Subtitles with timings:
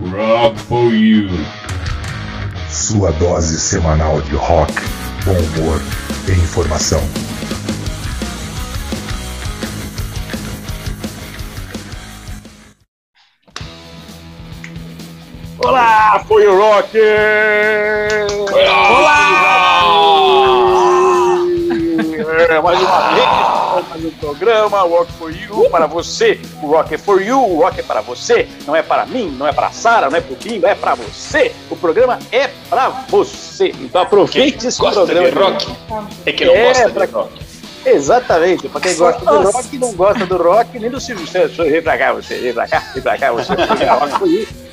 [0.00, 1.28] Rock for You.
[2.70, 4.72] Sua dose semanal de rock,
[5.24, 5.82] bom humor
[6.28, 7.00] e informação.
[15.58, 16.96] Olá, foi o Rock!
[18.52, 19.48] Olá!
[22.48, 23.57] É, mais uma vez,
[24.08, 26.40] um programa Rock for You para você.
[26.62, 28.48] O Rock é for you, o Rock é para você.
[28.66, 30.94] Não é para mim, não é para Sara, não é para o Bingo, é para
[30.94, 31.52] você.
[31.70, 33.68] O programa é para você.
[33.80, 35.30] Então aproveite esse Gosta programa.
[35.30, 35.76] de rock?
[36.26, 37.48] É que não É, gosta pra- de rock.
[37.86, 41.56] Exatamente, para quem gosta do rock, não gosta do rock, nem do Silvio Santos.
[41.56, 43.52] Vem pra cá, você, vem pra cá, vem pra cá, você.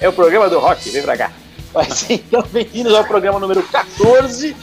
[0.02, 1.32] É o programa do rock, vem pra cá.
[1.74, 4.56] Mas então, bem-vindos ao programa número 14.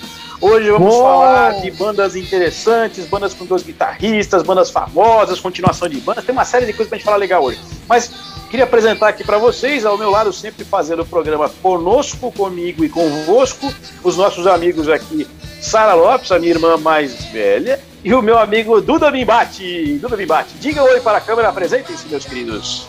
[0.43, 6.25] Hoje vamos falar de bandas interessantes, bandas com dois guitarristas, bandas famosas, continuação de bandas.
[6.25, 7.61] Tem uma série de coisas pra gente falar legal hoje.
[7.89, 8.11] Mas
[8.51, 12.89] queria apresentar aqui pra vocês, ao meu lado, sempre fazendo o programa conosco, comigo e
[12.89, 15.29] convosco, os nossos amigos aqui,
[15.61, 19.97] Sara Lopes, a minha irmã mais velha, e o meu amigo Duda Bimbate.
[20.03, 22.89] Duda Bimbate, diga oi para a câmera, apresentem-se, meus queridos.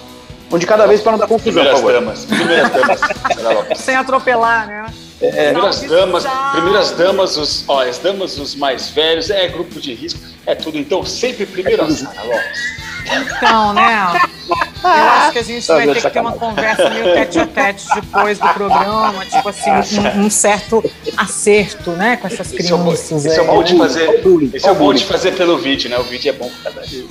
[0.52, 1.94] Um de cada vez para não dar confusão, por Primeiras favor.
[1.94, 2.26] damas.
[2.26, 3.00] Primeiras damas.
[3.80, 4.86] Sem atropelar, né?
[5.20, 6.52] Primeiras Salve, damas, salve.
[6.62, 10.78] primeiras damas, os, ó, as damas, os mais velhos, é grupo de risco, é tudo.
[10.78, 12.83] Então, sempre primeiro a Sara Lopes.
[13.06, 14.22] Então, né?
[14.84, 17.40] Eu acho que a gente Tá vai de ter que ter uma conversa meio tete
[17.40, 20.84] a tete depois do programa, tipo assim, um, um certo
[21.16, 23.26] acerto, né, com essas é bom, crianças.
[23.26, 24.22] esse é o bom de Olha o fazer.
[24.54, 25.98] Esse é bom de fazer pelo vídeo, né?
[25.98, 27.08] O vídeo é bom por causa disso.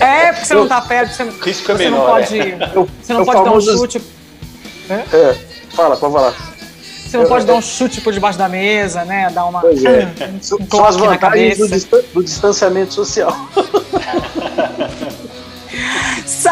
[0.00, 2.10] É, porque você não tá perto, você, risco é você não menor.
[2.10, 2.56] pode, é.
[3.02, 4.02] você não pode dar um chute,
[4.88, 5.36] É,
[5.74, 6.34] fala, pode falar.
[7.06, 10.08] você não pode dar um chute por debaixo da mesa, né, dar uma Pois é.
[10.30, 11.68] um São as vantagens do, cabeça.
[11.68, 13.36] distan- do distanciamento social.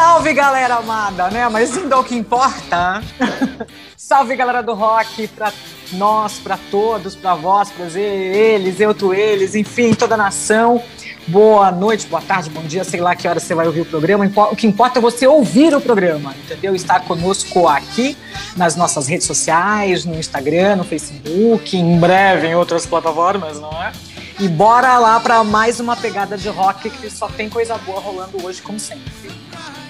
[0.03, 1.47] Salve galera amada, né?
[1.47, 3.01] Mas indo ao que importa.
[3.95, 5.53] Salve galera do rock, pra
[5.93, 10.83] nós, pra todos, pra vós, pra eles, eu, tu, eles, enfim, toda a nação.
[11.25, 14.29] Boa noite, boa tarde, bom dia, sei lá que hora você vai ouvir o programa.
[14.51, 16.75] O que importa é você ouvir o programa, entendeu?
[16.75, 18.17] Estar conosco aqui
[18.57, 23.93] nas nossas redes sociais, no Instagram, no Facebook, em breve em outras plataformas, não é?
[24.37, 28.45] E bora lá pra mais uma pegada de rock que só tem coisa boa rolando
[28.45, 29.09] hoje, como sempre.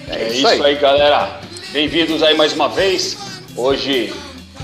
[0.08, 1.40] É isso aí, galera.
[1.72, 3.18] Bem-vindos aí mais uma vez.
[3.56, 4.14] Hoje,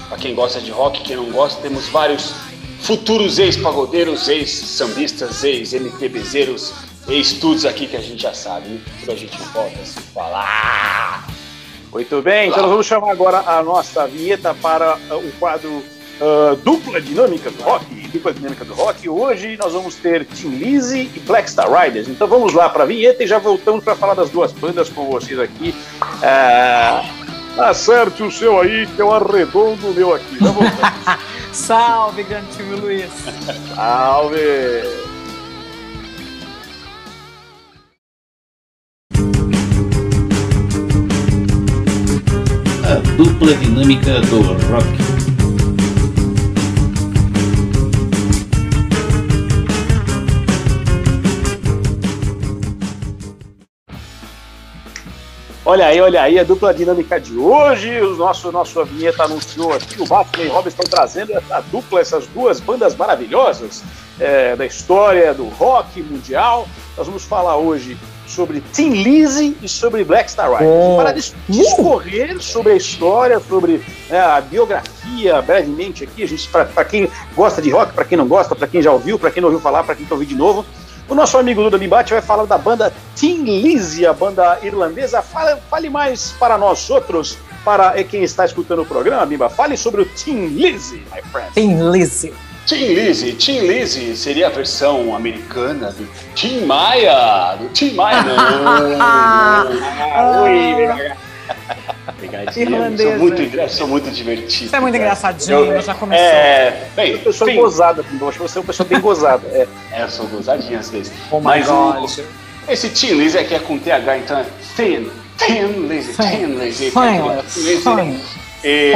[0.08, 2.34] para quem gosta de rock, quem não gosta, temos vários
[2.82, 6.74] futuros ex-pagodeiros, ex-sambistas, ex-MPBzeiros,
[7.08, 8.82] ex-tudos aqui que a gente já sabe.
[9.00, 11.28] Tudo a gente volta a se falar.
[11.92, 15.84] Muito bem, então nós vamos chamar agora a nossa vinheta para o quadro
[16.22, 17.86] ah, Dupla Dinâmica do Rock.
[18.10, 19.08] Dupla Dinâmica do Rock.
[19.08, 22.08] Hoje nós vamos ter Tim Lizzy e Black Star Riders.
[22.08, 25.10] Então vamos lá para a vinheta e já voltamos para falar das duas bandas com
[25.10, 25.74] vocês aqui.
[26.22, 27.04] Ah,
[27.58, 30.38] acerte o seu aí, que eu arredondo o meu aqui.
[30.40, 31.30] Já voltamos.
[31.52, 33.10] Salve, grande time Luiz.
[33.76, 34.38] Salve!
[42.84, 45.19] A dupla dinâmica do rock.
[55.70, 58.02] Olha aí, olha aí, a dupla dinâmica de hoje.
[58.02, 62.02] O nosso, nosso vinheta anunciou aqui, o Batman e o Robin estão trazendo essa dupla,
[62.02, 63.84] essas duas bandas maravilhosas
[64.20, 66.68] é, da história do rock mundial.
[66.98, 70.72] Nós vamos falar hoje sobre Tim Lizzy e sobre Black Star Riders.
[70.76, 70.98] Oh.
[70.98, 73.80] Para dis- discorrer sobre a história, sobre
[74.10, 78.28] né, a biografia, brevemente aqui, a gente para quem gosta de rock, para quem não
[78.28, 80.36] gosta, para quem já ouviu, para quem não ouviu falar, para quem quer ouvir de
[80.36, 80.66] novo.
[81.10, 85.24] O nosso amigo Duda Bibate vai falar da banda Tin Lizzy, a banda irlandesa.
[85.24, 89.50] Fale, fale mais para nós outros, para quem está escutando o programa, Biba.
[89.50, 91.52] Fale sobre o Tin Lizzy, my friend.
[91.56, 92.32] Tem Lizzy.
[92.68, 98.22] Tim Lizzy, Tim Lizzy seria a versão americana do Tim Maia, do Tim Maia.
[98.22, 99.02] Não.
[99.02, 99.66] Ah,
[100.44, 101.12] ui,
[102.14, 102.66] Pegadinha.
[102.66, 103.10] Irlandesa.
[103.10, 104.66] Sou muito, eu sou muito divertido.
[104.66, 106.26] Isso é muito engraçadinho, Eu- já começou.
[106.26, 108.28] É, bem, Uma pessoa enfim, gozada, Bimba.
[108.30, 109.48] Acho que você é uma pessoa bem gozada.
[109.52, 109.68] É.
[109.92, 111.12] é, eu sou gozadinho às vezes.
[111.32, 112.10] Oh Mas o- God.
[112.68, 114.46] esse Tim Lizzy aqui é com TH, então é
[114.76, 116.58] Thin, Thin Lizzy, Thin
[116.92, 118.20] Thin.
[118.64, 118.92] É,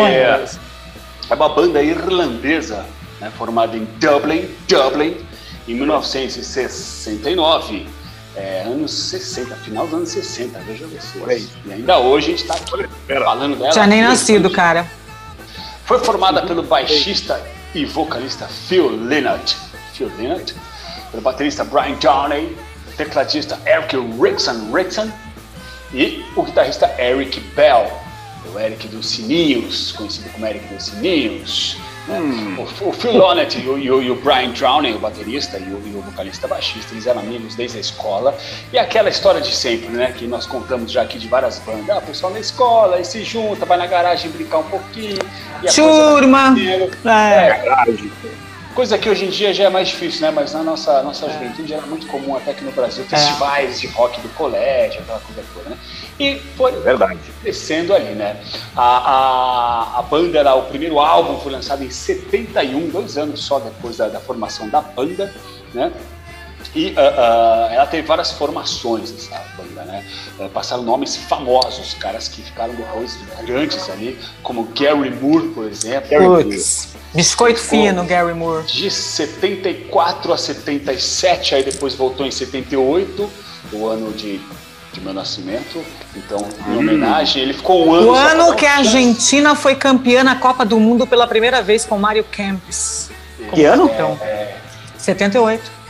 [1.30, 2.86] é uma banda irlandesa,
[3.22, 5.18] né, formada em Dublin, Dublin,
[5.68, 7.88] em 1969.
[8.36, 11.48] É, anos 60, final dos anos 60, veja você.
[11.66, 12.88] E ainda hoje a gente está aqui
[13.24, 13.72] falando dela.
[13.72, 14.88] Tinha nem nascido, cara.
[15.86, 17.40] Foi formada pelo baixista
[17.76, 19.56] e vocalista Phil Lynott.
[19.94, 20.56] Phil Lynott.
[21.12, 22.58] Pelo baterista Brian Downey,
[22.98, 25.12] tecladista Eric Rickson Rickson
[25.94, 27.92] e o guitarrista Eric Bell.
[28.54, 31.78] o Eric dos Sininhos, conhecido como Eric dos Sininhos.
[32.10, 32.58] Hum.
[32.58, 35.96] O, o, Phil Lynott e o, e, o, Brian Drowning, o baterista e o, e
[35.96, 38.38] o vocalista baixista, eles eram amigos desde a escola.
[38.74, 40.12] E aquela história de sempre, né?
[40.12, 41.90] Que nós contamos já aqui de várias bandas.
[41.90, 45.20] Ah, o pessoal na escola, aí se junta, vai na garagem brincar um pouquinho.
[45.74, 46.56] Turma!
[47.06, 47.10] É.
[47.10, 48.43] é.
[48.76, 50.32] Coisa que hoje em dia já é mais difícil, né?
[50.32, 51.34] Mas na nossa, nossa é.
[51.34, 53.82] juventude era muito comum, até aqui no Brasil, festivais é.
[53.82, 55.78] de rock do colégio, aquela coisa toda, né?
[56.20, 57.20] E foi Verdade.
[57.42, 58.42] crescendo ali, né?
[58.76, 63.60] A, a, a banda, era, o primeiro álbum foi lançado em 71, dois anos só
[63.60, 65.32] depois da, da formação da banda,
[65.74, 65.92] né?
[66.76, 70.04] E uh, uh, ela teve várias formações, essa banda, né?
[70.40, 76.10] Uh, passaram nomes famosos, caras que ficaram depois grandes ali, como Gary Moore, por exemplo.
[76.44, 78.66] Putz, biscoito fino, Gary Moore.
[78.66, 83.30] De 74 a 77, aí depois voltou em 78,
[83.72, 84.40] o ano de,
[84.92, 85.84] de meu nascimento.
[86.16, 86.80] Então, em hum.
[86.80, 88.12] homenagem, ele ficou um ano.
[88.12, 91.98] O ano que a Argentina foi campeã na Copa do Mundo pela primeira vez com
[92.00, 93.12] Mário Kempis.
[93.54, 93.90] Que ano?
[93.94, 94.56] Então, é...
[94.98, 95.83] 78.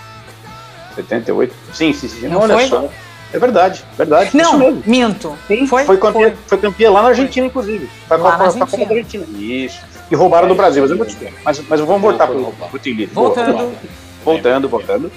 [0.96, 1.54] 78?
[1.74, 2.28] Sim, sim, sim.
[2.28, 2.68] Não, olha foi?
[2.68, 2.90] só.
[3.34, 4.38] É verdade, verdade.
[4.38, 5.36] Não, minto.
[5.48, 6.38] Sim, foi, foi, campeã, foi.
[6.46, 7.50] foi campeã lá na Argentina, foi.
[7.50, 7.90] inclusive.
[8.08, 8.84] Foi lá pra, na Argentina.
[8.84, 9.26] Argentina.
[9.40, 9.82] Isso.
[10.12, 11.34] E roubaram é, do Brasil, mas é muito tempo.
[11.44, 13.72] Mas, mas vamos voltar pro, pro Team Voltando.
[14.24, 15.12] Voltando, voltando.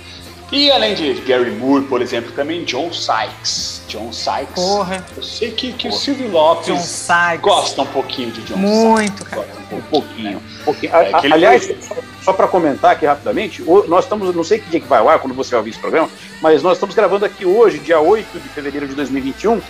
[0.52, 3.82] E além de Gary Moore, por exemplo, também John Sykes.
[3.88, 4.54] John Sykes.
[4.54, 5.04] Porra.
[5.16, 7.08] Eu sei que, que o Silvio Lopes
[7.40, 9.36] gosta um pouquinho de John Muito, Sykes.
[9.38, 9.48] Muito, cara.
[9.72, 10.38] Um pouquinho.
[10.38, 10.94] Um pouquinho.
[10.94, 11.78] É, aliás, foi...
[11.82, 15.08] só, só para comentar aqui rapidamente, nós estamos, não sei que dia que vai ao
[15.08, 16.08] ar, quando você vai ouvir esse programa,
[16.40, 19.60] mas nós estamos gravando aqui hoje, dia 8 de fevereiro de 2021,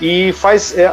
[0.00, 0.76] e faz.
[0.78, 0.88] É,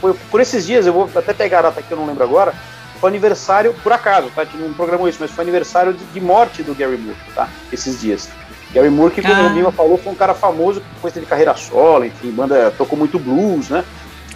[0.00, 2.54] foi, por esses dias, eu vou até pegar a data que eu não lembro agora,
[3.00, 4.42] foi aniversário, por acaso, tá?
[4.42, 7.48] A gente não programou isso, mas foi aniversário de, de morte do Gary Moore, tá?
[7.72, 8.28] Esses dias.
[8.76, 9.46] Gary Moore, que como ah.
[9.46, 12.98] o Lima falou, foi um cara famoso que depois teve carreira solo, enfim, banda tocou
[12.98, 13.82] muito blues, né?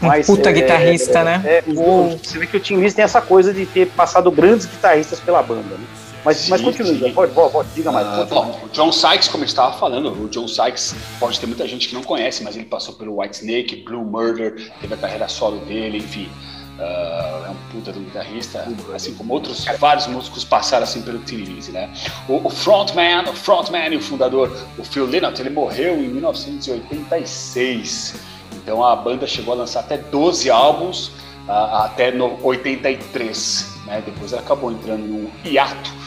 [0.01, 1.43] Mas, um puta é, guitarrista, é, né?
[1.45, 5.21] É, você vê que o Tim Lizzy tem essa coisa de ter passado grandes guitarristas
[5.21, 5.85] pela banda, né?
[6.25, 8.07] Mas, sim, mas continue, pode, pode, diga mais.
[8.07, 11.69] Uh, bom, o John Sykes, como eu estava falando, o John Sykes pode ter muita
[11.69, 15.29] gente que não conhece, mas ele passou pelo White Snake, Blue Murder, teve a carreira
[15.29, 16.31] solo dele, enfim.
[16.81, 21.73] Uh, é um puta do guitarrista, assim como outros vários músicos passaram assim pelo Lizzy,
[21.73, 21.93] né?
[22.27, 28.15] O, o, frontman, o frontman e o fundador, o Phil Lynott, ele morreu em 1986.
[28.55, 31.09] Então a banda chegou a lançar até 12 álbuns
[31.47, 31.53] uh,
[31.85, 34.03] até no 83, né?
[34.06, 36.00] Depois ela acabou entrando num hiato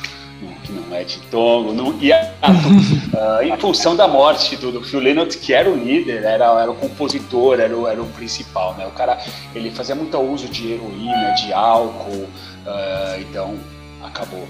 [0.94, 5.00] que não é de Tongo, não ia uh, em função da morte do, do Phil
[5.00, 8.86] Lynott, que era o líder, era, era o compositor, era o, era o principal, né?
[8.86, 9.20] O cara,
[9.56, 13.58] ele fazia muito uso de heroína, de álcool, uh, então
[14.04, 14.48] acabou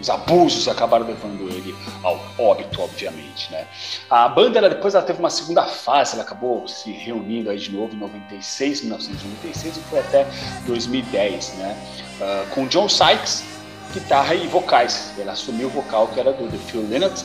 [0.00, 3.66] os abusos acabaram levando ele ao óbito, obviamente, né?
[4.10, 7.72] A banda, ela, depois ela teve uma segunda fase, ela acabou se reunindo aí de
[7.72, 10.26] novo em 96, 1996 e foi até
[10.66, 11.76] 2010, né?
[12.20, 13.53] Uh, com John Sykes,
[13.94, 15.12] guitarra e vocais.
[15.16, 17.24] Ele assumiu o vocal que era do, do Phil Lynott,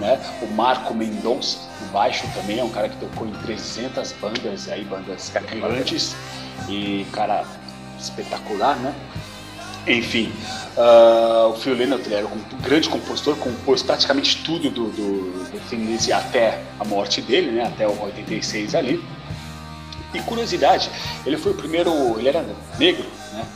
[0.00, 0.18] né?
[0.42, 4.84] O Marco Mendonça, o baixo também é um cara que tocou em 300 bandas aí,
[4.84, 5.30] bandas
[5.60, 6.16] grandes
[6.68, 7.44] e cara
[8.00, 8.94] espetacular, né?
[9.86, 10.32] Enfim,
[10.76, 16.60] uh, o Phil Lynott era um grande compositor, compôs praticamente tudo do, do, do até
[16.80, 17.66] a morte dele, né?
[17.66, 19.04] Até o 86 ali.
[20.14, 20.90] E curiosidade,
[21.26, 22.44] ele foi o primeiro, ele era
[22.78, 23.46] negro, né?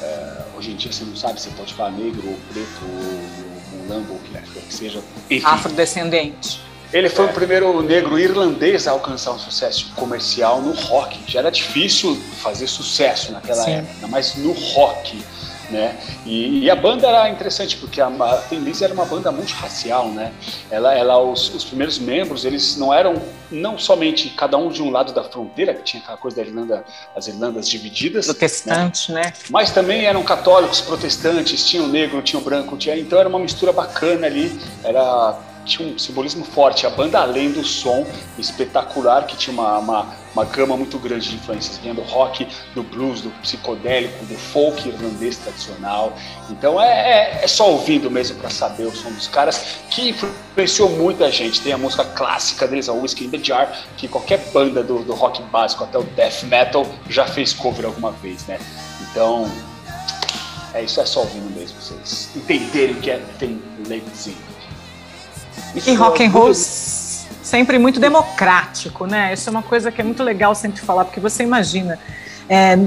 [0.00, 4.12] Uh, hoje em dia você não sabe se pode falar negro ou preto ou mulambo
[4.12, 5.02] ou o que quer que seja.
[5.30, 6.60] Enfim, Afrodescendente.
[6.92, 7.30] Ele foi é.
[7.30, 11.18] o primeiro negro irlandês a alcançar um sucesso comercial no rock.
[11.26, 13.72] Já era difícil fazer sucesso naquela Sim.
[13.72, 15.22] época, mas no rock
[15.70, 15.96] né?
[16.26, 20.32] E, e, a banda era interessante porque a, a Lizzy era uma banda multirracial, né?
[20.70, 24.90] Ela, ela os, os, primeiros membros eles não eram não somente cada um de um
[24.90, 26.84] lado da fronteira que tinha aquela coisa da Irlanda,
[27.16, 29.22] as Irlandas divididas, protestantes, né?
[29.22, 29.32] né?
[29.50, 34.26] Mas também eram católicos, protestantes, tinham negro, tinham branco, tinha então era uma mistura bacana
[34.26, 36.86] ali, era tinha um simbolismo forte.
[36.86, 38.06] A banda, além do som
[38.38, 42.82] espetacular, que tinha uma, uma, uma gama muito grande de influências, vinha do rock, do
[42.82, 46.16] blues, do psicodélico, do folk irlandês tradicional.
[46.48, 50.90] Então é, é, é só ouvindo mesmo para saber o som dos caras, que influenciou
[50.90, 51.60] muita gente.
[51.60, 55.14] Tem a música clássica deles, a Whiskey in the Jar, que qualquer banda do, do
[55.14, 58.58] rock básico até o death metal já fez cover alguma vez, né?
[59.10, 59.50] Então,
[60.72, 64.36] é isso é só ouvindo mesmo, vocês entenderem o que é tem Leipzig.
[65.74, 66.52] Isso e rock and roll
[67.50, 69.34] sempre muito democrático, né?
[69.34, 71.98] Isso é uma coisa que é muito legal sempre falar, porque você imagina,
[72.48, 72.78] é,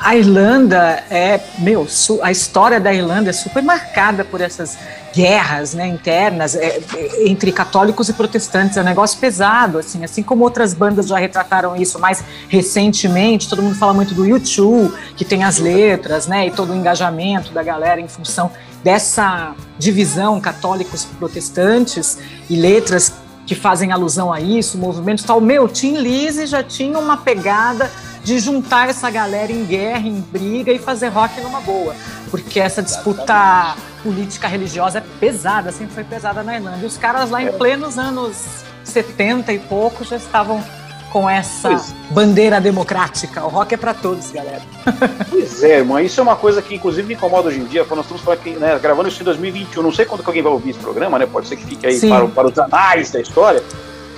[0.00, 1.86] a Irlanda é, meu,
[2.22, 4.78] a história da Irlanda é super marcada por essas
[5.12, 8.78] guerras né, internas é, é, entre católicos e protestantes.
[8.78, 13.46] É um negócio pesado, assim, assim como outras bandas já retrataram isso mais recentemente.
[13.46, 17.52] Todo mundo fala muito do U2, que tem as letras, né, e todo o engajamento
[17.52, 18.50] da galera em função
[18.82, 23.12] dessa divisão católicos-protestantes e letras
[23.48, 25.40] que fazem alusão a isso, movimentos tal.
[25.40, 27.90] Meu, Tim Lizzy já tinha uma pegada
[28.22, 31.96] de juntar essa galera em guerra, em briga e fazer rock numa boa.
[32.30, 36.76] Porque essa disputa política religiosa é pesada, sempre foi pesada na Irlanda.
[36.82, 37.52] E os caras lá em é.
[37.52, 38.36] plenos anos
[38.84, 40.62] 70 e pouco já estavam
[41.10, 41.94] com essa pois.
[42.10, 43.44] bandeira democrática.
[43.44, 44.62] O rock é para todos, galera.
[45.28, 45.98] Pois é, irmão.
[46.00, 47.84] Isso é uma coisa que, inclusive, me incomoda hoje em dia.
[47.88, 49.82] Nós estamos falando aqui, né, gravando isso em 2021.
[49.82, 51.26] Não sei quando que alguém vai ouvir esse programa, né?
[51.26, 53.62] Pode ser que fique aí para, para, os anais da história.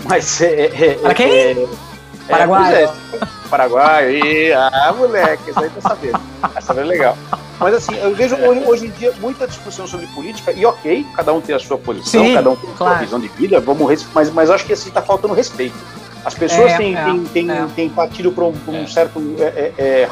[0.04, 0.66] Mas é.
[0.66, 1.30] é para quem?
[1.30, 1.68] É, é
[2.28, 2.84] Paraguai.
[2.84, 2.90] É,
[3.48, 4.10] Paraguai.
[4.14, 6.20] E, ah, moleque, isso aí tá sabendo.
[6.56, 7.16] Essa é legal.
[7.60, 11.32] Mas assim, eu vejo hoje, hoje, em dia muita discussão sobre política, e ok, cada
[11.34, 14.06] um tem a sua posição, Sim, cada um tem a sua visão de vida, vamos
[14.14, 15.76] mas, mas acho que assim tá faltando respeito.
[16.24, 17.66] As pessoas é, têm, é, têm, têm, é.
[17.74, 20.04] têm partido para um, um, certo é,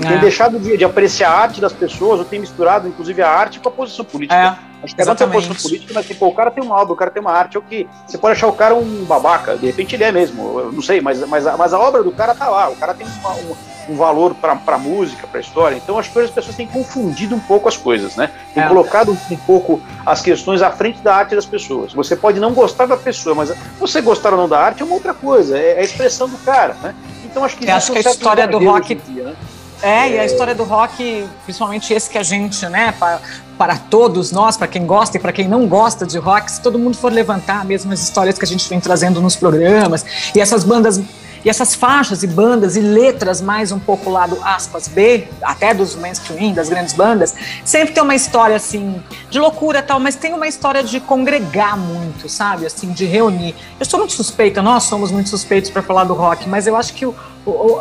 [0.00, 3.22] é, é, têm deixado de, de, apreciar a arte das pessoas, ou têm misturado, inclusive,
[3.22, 4.58] a arte com a posição política.
[4.82, 6.96] Acho que um tem a posição política, mas tipo, o cara tem uma obra, o
[6.96, 9.66] cara tem uma arte, é o que você pode achar o cara um babaca, de
[9.66, 12.48] repente ele é mesmo, eu não sei, mas, mas, mas a obra do cara tá
[12.48, 13.56] lá, o cara tem uma, uma
[13.88, 15.76] um valor para a música, para a história.
[15.76, 18.30] Então acho que as pessoas têm confundido um pouco as coisas, né?
[18.54, 18.68] Têm é.
[18.68, 21.92] colocado um pouco as questões à frente da arte das pessoas.
[21.92, 24.94] Você pode não gostar da pessoa, mas você gostar ou não da arte é uma
[24.94, 26.94] outra coisa, é a expressão do cara, né?
[27.24, 29.34] Então acho que, Eu acho que a história do rock dia, né?
[29.82, 33.20] É, e a história do rock, principalmente esse que a gente, né, para,
[33.58, 36.78] para todos nós, para quem gosta e para quem não gosta de rock, se todo
[36.78, 40.62] mundo for levantar mesmo as histórias que a gente vem trazendo nos programas, e essas
[40.62, 41.00] bandas
[41.44, 45.74] e essas faixas e bandas e letras mais um pouco lá do aspas B, até
[45.74, 47.34] dos mainstream, das grandes bandas,
[47.64, 52.28] sempre tem uma história assim de loucura tal, mas tem uma história de congregar muito,
[52.28, 52.66] sabe?
[52.66, 53.54] Assim, de reunir.
[53.78, 56.94] Eu sou muito suspeita, nós somos muito suspeitos para falar do rock, mas eu acho
[56.94, 57.80] que o, o, o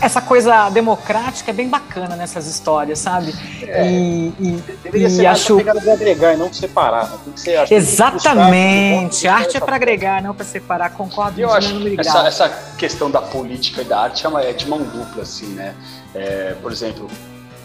[0.00, 3.34] essa coisa democrática é bem bacana nessas histórias, sabe?
[3.62, 5.56] É, e, e, deveria e ser acho...
[5.56, 7.10] pegada de agregar e não separar.
[7.10, 7.18] Né?
[7.24, 9.28] Tem que ser, acho, Exatamente.
[9.28, 10.90] Arte é para agregar, não para separar.
[10.90, 11.40] Concordo.
[11.40, 15.22] Eu acho essa, essa questão da política e da arte é, é de mão dupla,
[15.22, 15.74] assim, né?
[16.14, 17.08] É, por exemplo,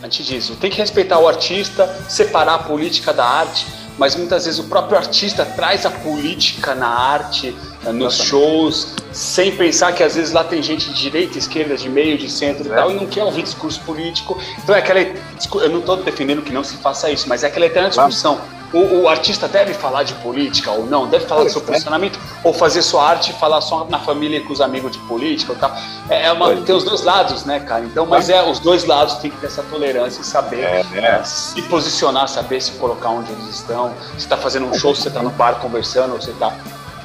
[0.05, 3.65] antes disso, tem que respeitar o artista, separar a política da arte,
[3.97, 9.55] mas muitas vezes o próprio artista traz a política na arte né, nos shows, sem
[9.55, 12.71] pensar que às vezes lá tem gente de direita, esquerda, de meio, de centro é.
[12.71, 14.37] e tal, e não quer ouvir discurso político.
[14.61, 14.99] Então é aquela.
[14.99, 18.41] Eu não estou defendendo que não se faça isso, mas é aquela eterna discussão.
[18.73, 21.07] O, o, artista deve falar de política ou não?
[21.07, 22.19] Deve falar do seu posicionamento?
[22.43, 25.57] Ou fazer sua arte e falar só na família com os amigos de política ou
[25.57, 25.75] tal?
[26.09, 27.85] É, é uma, tem os dois lados, né, cara?
[27.85, 31.23] Então, mas é, os dois lados tem que ter essa tolerância e saber é, é.
[31.23, 33.93] se posicionar, saber se colocar onde eles estão.
[34.13, 36.51] Se está fazendo um show, se você está no bar conversando, ou você está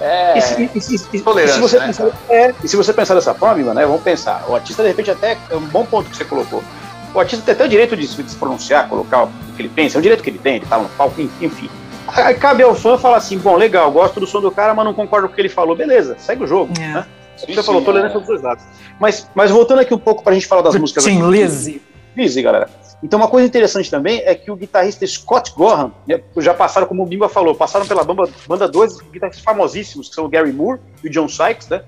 [0.00, 0.38] é.
[0.38, 3.14] E se, e, se, e, tolerância, se você né, pensar, é, e se você pensar
[3.14, 6.16] dessa forma, né, vamos pensar, o artista de repente até é um bom ponto que
[6.16, 6.64] você colocou.
[7.14, 9.98] O artista tem até o direito de se pronunciar, colocar o que ele pensa, é
[9.98, 11.68] um direito que ele tem, ele tá no palco, enfim.
[12.06, 14.94] Aí cabe ao fã falar assim, bom, legal, gosto do som do cara, mas não
[14.94, 16.94] concordo com o que ele falou, beleza, segue o jogo, é.
[16.94, 17.06] né?
[17.36, 18.18] Sim, você falou, tolerância é.
[18.18, 18.64] dos dois lados.
[18.98, 21.04] Mas, mas voltando aqui um pouco pra gente falar das músicas.
[21.04, 21.80] Sim, Lizzy.
[22.14, 22.68] Lizzy, galera.
[23.02, 27.02] Então, uma coisa interessante também é que o guitarrista Scott Gorham, né, já passaram, como
[27.02, 30.80] o Bimba falou, passaram pela banda, banda dois guitarristas famosíssimos, que são o Gary Moore
[31.02, 31.82] e o John Sykes, né?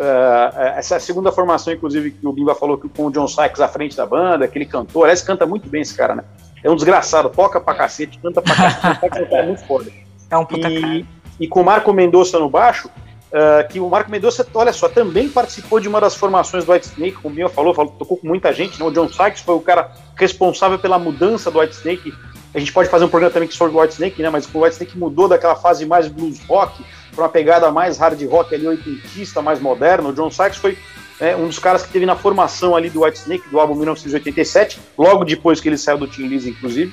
[0.00, 3.60] Uh, essa é segunda formação, inclusive, que o Bimba falou que com o John Sykes
[3.60, 6.24] à frente da banda, aquele cantor, aliás, canta muito bem esse cara, né?
[6.64, 9.90] É um desgraçado, toca pra cacete, canta pra cacete, é muito foda.
[10.30, 11.04] É um puta e,
[11.38, 12.88] e com o Marco Mendonça no baixo,
[13.30, 16.86] Uh, que o Marco Mendonça, olha só, também participou de uma das formações do White
[16.86, 18.84] Snake, como o Bia falou, falou, tocou com muita gente, né?
[18.84, 22.12] o John Sykes foi o cara responsável pela mudança do White Snake.
[22.52, 24.30] A gente pode fazer um programa também sobre o White Snake, né?
[24.30, 28.20] Mas o White Snake mudou daquela fase mais blues rock para uma pegada mais hard
[28.28, 30.08] rock ali, oitentista, mais moderna.
[30.08, 30.78] O John Sykes foi
[31.20, 34.80] é, um dos caras que teve na formação ali do White Snake, do álbum 1987,
[34.96, 36.92] logo depois que ele saiu do Team Lizzy, inclusive,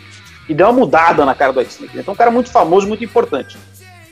[0.50, 1.96] e deu uma mudada na cara do White Snake.
[1.96, 2.02] Né?
[2.02, 3.58] Então, um cara muito famoso, muito importante.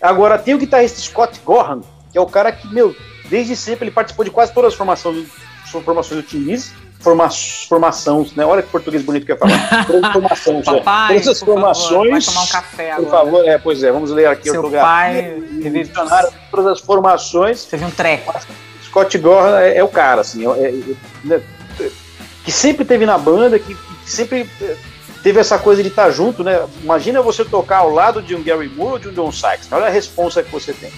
[0.02, 1.82] Agora, tem o guitarrista Scott Gorham,
[2.12, 2.96] que é o cara que, meu,
[3.30, 5.28] desde sempre ele participou de quase todas as formações,
[5.66, 6.44] formações do Team
[7.06, 7.30] forma,
[7.70, 8.44] formação, né?
[8.44, 9.86] Olha que português bonito que eu ia falar.
[9.86, 12.26] Todas as formações, Papai, todas as formações.
[12.26, 13.04] Favor, tomar um café agora.
[13.04, 17.66] Por favor, é, pois é, vamos ler aqui Seu pai, dicionário, todas as formações.
[17.66, 18.34] Teve um treco.
[18.84, 20.74] Scott Gorham é, é, o cara, assim, é,
[21.30, 21.36] é,
[21.80, 21.92] é,
[22.44, 24.76] que sempre teve na banda, que, que sempre é,
[25.22, 26.66] teve essa coisa de estar junto, né?
[26.82, 29.72] Imagina você tocar ao lado de um Gary Moore ou de um John Sykes.
[29.72, 30.92] Olha a responsa que você tem.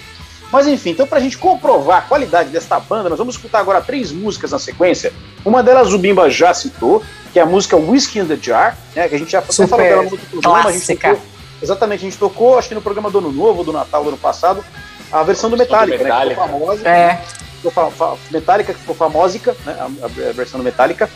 [0.51, 4.12] Mas enfim, então pra gente comprovar a qualidade desta banda, nós vamos escutar agora três
[4.12, 5.12] músicas na sequência.
[5.44, 9.08] Uma delas o Bimba já citou, que é a música Whiskey in the Jar, né,
[9.10, 11.20] que a gente já Super falou dela no outro programa, a gente tocou,
[11.62, 14.18] exatamente, a gente tocou, acho que no programa do Ano Novo, do Natal do ano
[14.18, 14.63] passado,
[15.12, 17.22] a versão do Metallica, né, que ficou famosa, É.
[17.58, 21.10] ficou fa fa Metallica, que ficou famósica, né, a, a versão do Metallica,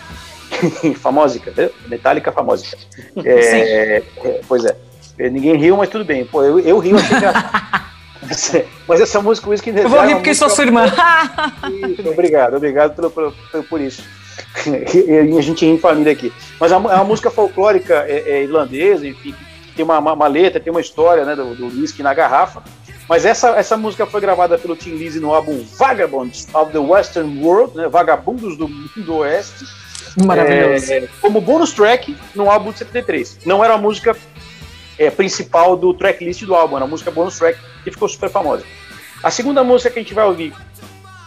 [1.02, 1.70] famósica, né?
[1.88, 2.78] Metallica famósica.
[3.24, 4.76] É, é, pois é,
[5.30, 7.81] ninguém riu, mas tudo bem, pô, eu, eu rio, achei engraçado.
[8.88, 10.86] Mas, essa música Whiskey in the Eu vou rir uma porque sou sua irmã.
[10.86, 14.04] isso, obrigado, obrigado pelo, pelo- pelo- por isso.
[14.66, 16.32] E a gente ri em família aqui.
[16.60, 19.34] Mas é uma, é uma música folclórica é, é irlandesa, enfim,
[19.76, 22.62] tem uma, uma- uma letra, tem uma história né, do, do whisky na garrafa.
[23.10, 27.44] Mas essa, essa música foi gravada pelo Tim Lizzy no álbum Vagabonds of the Western
[27.44, 29.66] World, né, Vagabundos do Mundo Oeste,
[30.26, 30.92] Maravilhoso.
[30.94, 33.40] é, como bônus track no álbum de 73.
[33.46, 34.16] Não era a música
[35.02, 38.64] é, principal do tracklist do álbum, a música bônus track que ficou super famosa.
[39.24, 40.54] A segunda música que a gente vai ouvir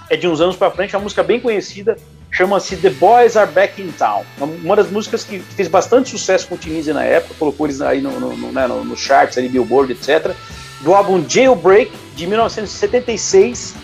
[0.09, 1.97] é de uns anos pra frente, uma música bem conhecida,
[2.31, 4.25] chama-se The Boys Are Back in Town.
[4.63, 7.81] Uma das músicas que fez bastante sucesso com o Tim Lizzy na época, colocou eles
[7.81, 10.37] aí no, no, no, né, no, no charts, ali, Billboard, etc.
[10.83, 13.75] Do álbum Jailbreak, de 1976.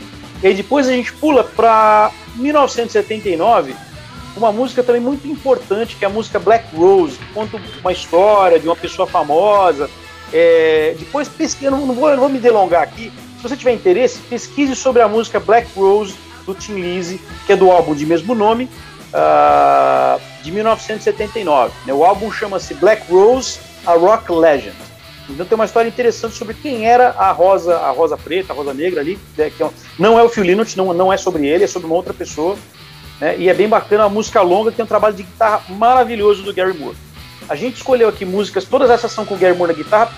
[0.40, 3.74] E aí depois a gente pula para 1979,
[4.36, 8.58] uma música também muito importante, que é a música Black Rose, que conta uma história
[8.58, 9.90] de uma pessoa famosa.
[10.32, 13.12] É, depois pesquisa, não, não vou, não vou me delongar aqui.
[13.36, 16.14] Se você tiver interesse, pesquise sobre a música Black Rose
[16.46, 18.68] do Tim Lizzy, que é do álbum de mesmo nome,
[19.12, 21.72] ah, de 1979.
[21.86, 21.92] né?
[21.92, 24.76] O álbum chama-se Black Rose, a Rock Legend.
[25.28, 28.74] Então tem uma história interessante sobre quem era a Rosa, a Rosa Preta, a Rosa
[28.74, 31.64] Negra ali, né, que é não é o Phil Lynott, não, não é sobre ele,
[31.64, 32.56] é sobre uma outra pessoa.
[33.20, 36.42] Né, e é bem bacana, uma música longa que tem um trabalho de guitarra maravilhoso
[36.42, 36.96] do Gary Moore.
[37.48, 40.10] A gente escolheu aqui músicas, todas essas são com o Gary Moore na guitarra,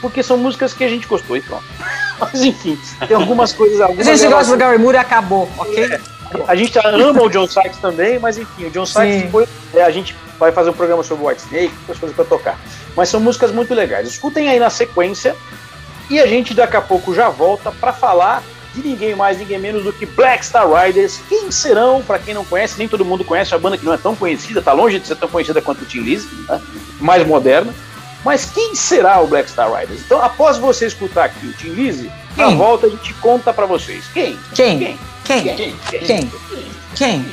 [0.00, 1.64] porque são músicas que a gente gostou e pronto.
[2.18, 3.80] Mas enfim, tem algumas coisas.
[3.80, 5.88] A Algumas gente gosta do Gary Moore e acabou, ok?
[6.46, 9.90] a gente ama o John Sykes também, mas enfim, o John Sykes depois é, a
[9.90, 12.58] gente vai fazer um programa sobre o White Snake, outras coisas para tocar.
[12.96, 14.06] Mas são músicas muito legais.
[14.06, 15.34] Escutem aí na sequência
[16.10, 18.42] e a gente daqui a pouco já volta para falar
[18.80, 21.20] de ninguém mais, ninguém menos do que Black Star Riders.
[21.28, 23.96] Quem serão, para quem não conhece, nem todo mundo conhece, a banda que não é
[23.96, 26.60] tão conhecida, tá longe de ser tão conhecida quanto o Tim Lizzy, né?
[27.00, 27.74] mais moderna.
[28.24, 30.00] Mas quem será o Black Star Riders?
[30.00, 34.04] Então, após você escutar aqui o Tim Lizzy, na volta a gente conta para vocês.
[34.12, 34.38] Quem?
[34.54, 34.78] Quem?
[34.78, 34.98] Quem?
[35.24, 35.56] Quem?
[35.56, 35.76] Quem?
[36.00, 36.32] Quem?
[36.94, 37.26] Quem?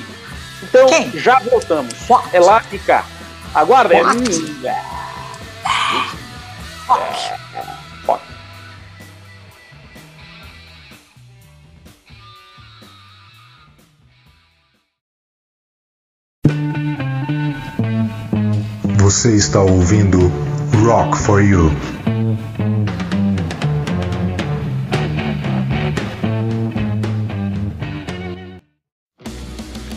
[0.63, 1.11] Então, Quem?
[1.11, 1.93] já voltamos.
[2.09, 2.29] What?
[2.33, 3.05] É lá e cá.
[3.53, 3.95] Aguarda.
[3.95, 4.17] What?
[6.89, 7.44] Hum,
[19.15, 20.27] Você está ouvindo
[20.83, 21.71] Rock for You.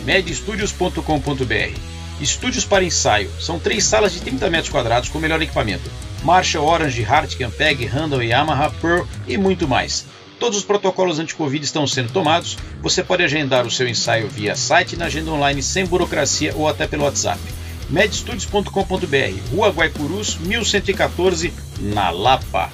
[0.05, 1.79] medstudios.com.br
[2.21, 3.29] Estúdios para ensaio.
[3.41, 5.91] São três salas de 30 metros quadrados com melhor equipamento.
[6.23, 10.05] Marshall, Orange, Hartke, Peg, Randall, Yamaha, Pearl e muito mais.
[10.39, 12.57] Todos os protocolos anti-Covid estão sendo tomados.
[12.81, 16.87] Você pode agendar o seu ensaio via site na agenda online sem burocracia ou até
[16.87, 17.58] pelo WhatsApp.
[17.89, 22.69] medstudios.com.br Rua Guaicurus, 1114, na Lapa.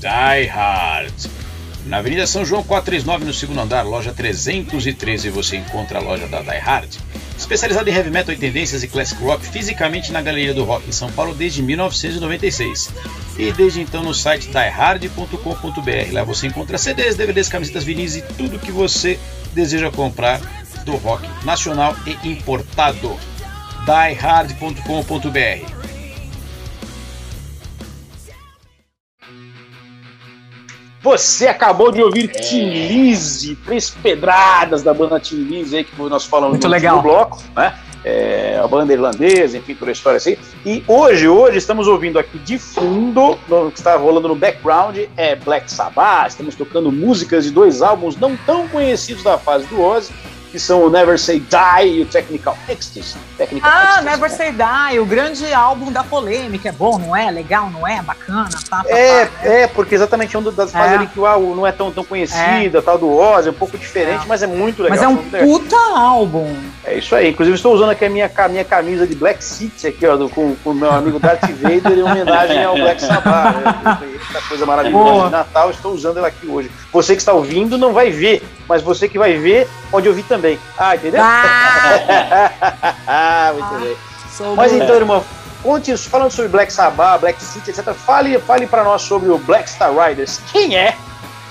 [0.00, 1.14] Die Hard.
[1.86, 6.40] Na Avenida São João 439, no segundo andar, loja 313, você encontra a loja da
[6.40, 6.96] Die Hard.
[7.40, 10.92] Especializada em heavy metal e tendências e classic rock, fisicamente na Galeria do Rock em
[10.92, 12.90] São Paulo desde 1996.
[13.38, 16.12] E desde então no site diehard.com.br.
[16.12, 19.18] Lá você encontra CDs, DVDs, camisetas, vinis e tudo que você
[19.54, 20.38] deseja comprar
[20.84, 23.18] do rock nacional e importado.
[23.86, 25.79] diehard.com.br
[31.02, 36.26] Você acabou de ouvir Tim Lizzy, três pedradas da banda Tim Lizzy aí que nós
[36.26, 37.00] falamos Muito no legal.
[37.00, 37.74] bloco, né?
[38.02, 40.36] É, a banda irlandesa, enfim, toda a história assim.
[40.64, 45.36] E hoje, hoje estamos ouvindo aqui de fundo, no, que está rolando no background, é
[45.36, 46.28] Black Sabbath.
[46.28, 50.12] Estamos tocando músicas de dois álbuns não tão conhecidos da fase do Ozzy,
[50.50, 53.16] que são o Never Say Die e o Technical Ecstasy.
[53.38, 54.36] Technical Ah, Ecstasy, Never né?
[54.36, 56.68] Say Die, o grande álbum da polêmica.
[56.68, 57.30] É bom, não é?
[57.30, 58.02] Legal, não é?
[58.02, 58.82] Bacana, tá?
[58.82, 59.32] tá, É, tá.
[59.44, 60.96] é, porque exatamente é uma das fases É.
[60.96, 63.78] ali que o álbum não é tão, tão conhecida, tal do Ozzy, é um pouco
[63.78, 64.26] diferente, É.
[64.28, 64.96] mas é muito legal.
[64.98, 65.48] Mas é um legal.
[65.48, 66.56] puta álbum.
[66.84, 67.30] É isso aí.
[67.30, 70.54] Inclusive, estou usando aqui a minha, minha camisa de Black City aqui, ó, do- com
[70.64, 73.56] com o meu amigo Darth Vader em homenagem ao Black Sabbath.
[73.56, 73.98] Né?
[74.30, 75.24] Essa coisa maravilhosa Boa.
[75.26, 76.70] de Natal, estou usando ela aqui hoje.
[76.92, 80.39] Você que está ouvindo não vai ver, mas você que vai ver pode ouvir também.
[80.78, 81.20] Ah, entendeu?
[81.22, 82.50] Ah,
[83.06, 83.96] Ah, muito bem.
[84.36, 85.24] sou Mas do- então, irmão,
[85.62, 87.92] conte, falando sobre Black Sabbath, Black City, etc.
[87.94, 90.40] Fale, fale para nós sobre o Black Star Riders.
[90.52, 90.94] Quem é?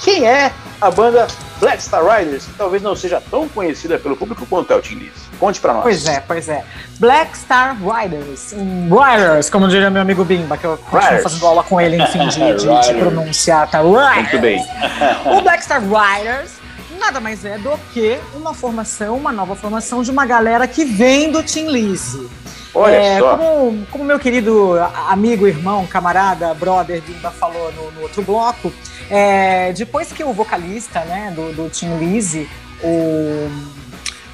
[0.02, 1.28] Quem é a banda
[1.60, 2.46] Black Star Riders?
[2.46, 5.12] Que talvez não seja tão conhecida pelo público quanto é o Tim.
[5.38, 5.84] Conte para nós.
[5.84, 6.64] Pois é, pois é.
[7.00, 8.54] Black Star Riders.
[8.54, 11.24] Riders, como diria meu amigo Bimba, que eu continuo Riders.
[11.24, 13.82] fazendo aula com ele, enfim, de, de, de pronunciar, tá?
[13.82, 14.16] Riders.
[14.16, 14.66] Muito bem.
[15.26, 16.52] O Black Star Riders
[17.00, 21.32] nada mais é do que uma formação, uma nova formação de uma galera que vem
[21.32, 22.30] do Tim Lizzy.
[22.74, 23.36] Olha É, só.
[23.36, 24.76] Como, como meu querido
[25.08, 28.72] amigo, irmão, camarada, brother Bimba falou no, no outro bloco,
[29.10, 32.48] é, depois que o vocalista né, do, do Tim Lizzy,
[32.84, 33.50] o.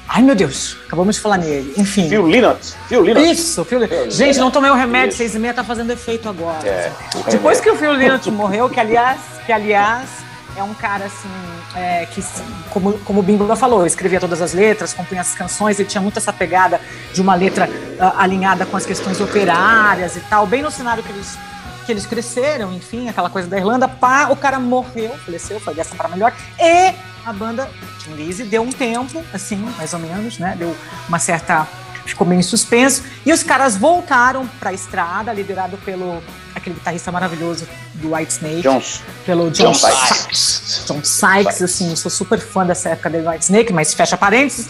[0.08, 1.72] Ai meu Deus, acabamos de falar nele.
[1.76, 2.08] Enfim.
[2.08, 2.76] Phil Linux.
[2.88, 3.26] Phil Linux.
[3.26, 4.10] Isso, Phil Lynott.
[4.10, 6.66] Gente, não tomei o remédio, seis e meia tá fazendo efeito agora.
[6.66, 6.92] É,
[7.28, 10.08] Depois que o Phil Lynott morreu, que aliás, que aliás
[10.56, 11.28] é um cara assim,
[11.74, 12.22] é, que
[12.70, 16.18] como, como o Bimba falou, escrevia todas as letras, compunha as canções, ele tinha muito
[16.18, 16.80] essa pegada
[17.12, 17.68] de uma letra
[18.00, 21.38] ah, alinhada com as questões operárias e tal, bem no cenário que eles
[21.84, 25.94] que eles cresceram, enfim, aquela coisa da Irlanda, pá, o cara morreu, faleceu, foi dessa
[25.94, 26.92] para melhor, e
[27.24, 30.76] a banda Tim Lizzy deu um tempo, assim, mais ou menos, né, deu
[31.08, 31.64] uma certa
[32.10, 33.02] ficou meio em suspenso.
[33.24, 36.22] E os caras voltaram pra estrada, liderado pelo
[36.54, 39.02] aquele guitarrista maravilhoso do White Snake, Jones.
[39.26, 40.84] pelo John, John Sykes.
[40.86, 44.68] John Sykes, assim, eu sou super fã dessa época do White Snake, mas fecha parênteses.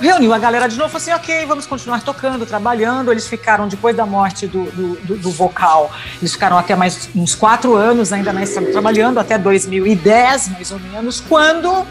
[0.00, 3.12] Reuniu a galera de novo, falou assim, ok, vamos continuar tocando, trabalhando.
[3.12, 7.34] Eles ficaram, depois da morte do, do, do- do vocal, eles ficaram até mais uns
[7.34, 11.86] quatro anos ainda na estrada trabalhando, até 2010, mais ou menos, quando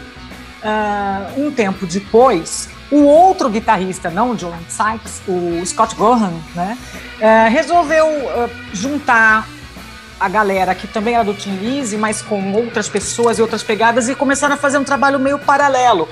[0.62, 6.76] ah, um tempo depois, o outro guitarrista, não John Sykes, o Scott Gohan, né,
[7.20, 9.46] eh, resolveu ah, juntar
[10.18, 14.08] a galera que também era do Tim Lizzy, mas com outras pessoas e outras pegadas,
[14.08, 16.06] e começaram a fazer um trabalho meio paralelo.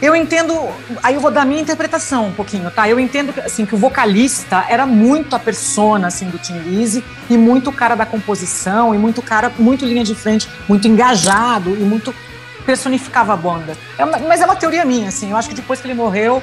[0.00, 0.54] Eu entendo,
[1.02, 2.88] aí eu vou dar minha interpretação um pouquinho, tá?
[2.88, 7.36] Eu entendo assim, que o vocalista era muito a persona assim, do Tim Lizzy e
[7.36, 12.14] muito cara da composição e muito cara, muito linha de frente, muito engajado e muito
[12.64, 13.76] personificava a banda.
[13.98, 15.30] É uma- mas é uma teoria minha, assim.
[15.30, 16.42] Eu acho que depois que ele morreu,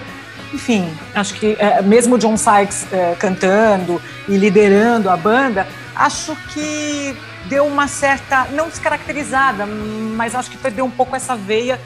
[0.53, 6.35] enfim, acho que é, mesmo o John Sykes é, cantando e liderando a banda, acho
[6.53, 11.79] que deu uma certa, não descaracterizada, mas acho que perdeu um pouco essa veia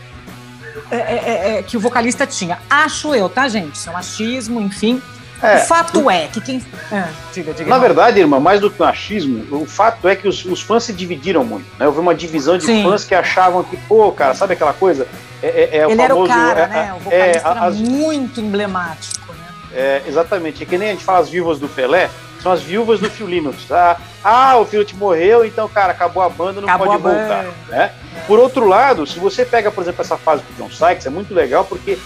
[0.89, 2.59] é, é, é, que o vocalista tinha.
[2.69, 3.75] Acho eu, tá, gente?
[3.75, 5.01] Isso é um achismo, enfim.
[5.43, 5.55] É.
[5.57, 6.63] o fato é que quem.
[6.91, 7.69] Ah, diga, diga.
[7.69, 10.83] Na verdade, irmã, mais do que um achismo, o fato é que os, os fãs
[10.83, 11.65] se dividiram muito.
[11.79, 11.87] Né?
[11.87, 12.83] Houve uma divisão de Sim.
[12.83, 15.07] fãs que achavam que, pô, cara, sabe aquela coisa?
[15.41, 16.33] É, é- é o ele era o famoso.
[16.33, 16.93] cara, é- né?
[16.93, 19.45] O é, vocalista era as- muito emblemático, né?
[19.73, 20.61] é, exatamente.
[20.61, 22.09] É que nem a gente fala as viúvas do Pelé,
[22.41, 23.71] são as viúvas do Phil Linux.
[23.71, 27.45] Ah, ah, o Phil morreu, então, cara, acabou a banda, não Acabou pode voltar.
[27.67, 27.91] Né?
[28.27, 31.33] Por outro lado, se você pega, por exemplo, essa fase do John Sykes, é muito
[31.33, 31.97] legal porque.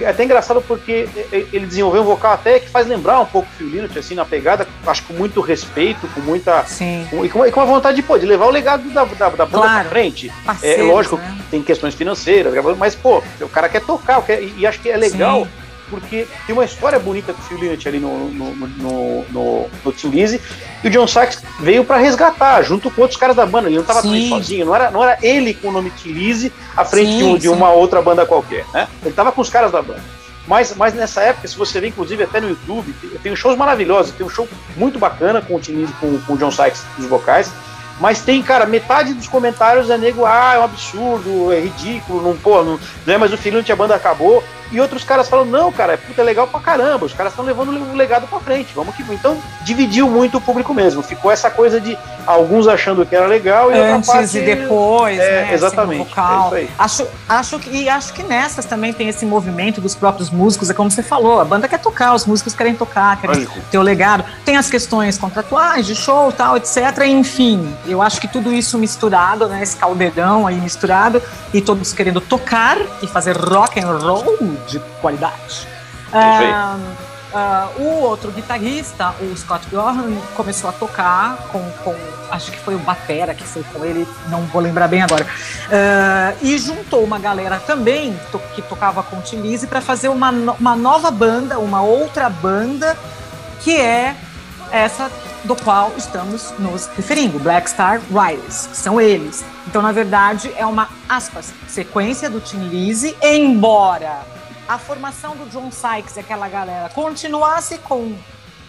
[0.00, 1.08] É até engraçado porque
[1.52, 4.24] ele desenvolveu um vocal até que faz lembrar um pouco o Phil Linux, assim, na
[4.24, 6.64] pegada, acho que com muito respeito, com muita.
[6.66, 7.06] Sim.
[7.10, 9.28] com- E com, e com a vontade de, pô, de levar o legado da, da,
[9.28, 9.80] da banda Claro.
[9.82, 10.28] pra frente.
[10.28, 11.34] É Parceiros, lógico né?
[11.36, 14.88] que tem questões financeiras, mas, pô, o cara quer tocar, quer- e, e acho que
[14.88, 15.50] é legal, Sim.
[15.90, 20.40] Porque tem uma história bonita do Phil Lynott ali no, no, no, no, no, Lizzy,
[20.82, 23.84] e o John Sykes veio pra resgatar, junto com outros caras da banda, ele não
[23.84, 24.08] tava Sim.
[24.08, 27.18] fazendo sozinho, não era, não era ele com o nome Tim Lizzy à frente Sim,
[27.18, 28.88] de, um- de uma outra banda qualquer, né?
[29.04, 30.02] Ele tava com os caras da banda.
[30.46, 34.12] Mas, mas nessa época, se você vê, inclusive, até no YouTube, tem, shows maravilhosos.
[34.12, 37.06] Tem um show muito bacana com o Tim Lizzy, com, com o John Sykes nos
[37.08, 37.52] vocais.
[38.00, 42.36] Mas tem, cara, metade dos comentários é nego, ah, é um absurdo, é ridículo, não,
[42.36, 44.42] pô, não, não é mais o filho a banda acabou.
[44.72, 47.44] E outros caras falam, não, cara, é puta é legal pra caramba, os caras estão
[47.44, 51.02] levando o legado pra frente, vamos que Então, dividiu muito o público mesmo.
[51.02, 54.38] Ficou essa coisa de alguns achando que era legal e Antes parte...
[54.38, 55.54] e depois, É, né?
[55.54, 56.54] exatamente, assim, o vocal.
[56.56, 56.70] é isso aí.
[56.78, 60.74] Acho, acho que, e acho que nessas também tem esse movimento dos próprios músicos, é
[60.74, 63.58] como você falou, a banda quer tocar, os músicos querem tocar, querem Lógico.
[63.70, 64.24] ter o legado.
[64.44, 66.76] Tem as questões contratuais, de show, tal, etc.
[67.06, 69.62] Enfim, eu acho que tudo isso misturado, né?
[69.62, 71.20] Esse caldeirão aí misturado,
[71.52, 74.24] e todos querendo tocar e fazer rock and roll
[74.66, 75.66] de qualidade.
[77.32, 81.94] ah, o outro guitarrista, o Scott Gorham, começou a tocar com, com
[82.30, 85.26] acho que foi o Batera que foi com ele, não vou lembrar bem agora.
[85.72, 90.08] Ah, e juntou uma galera também to- que tocava com o Tim Lizzy para fazer
[90.08, 92.96] uma, uma nova banda, uma outra banda,
[93.60, 94.16] que é
[94.72, 95.10] essa
[95.44, 99.44] do qual estamos nos referindo, Black Star Riders, que são eles.
[99.66, 104.18] Então, na verdade, é uma, aspas, sequência do Tim Lizzy, embora
[104.70, 108.14] a formação do John Sykes aquela galera continuasse com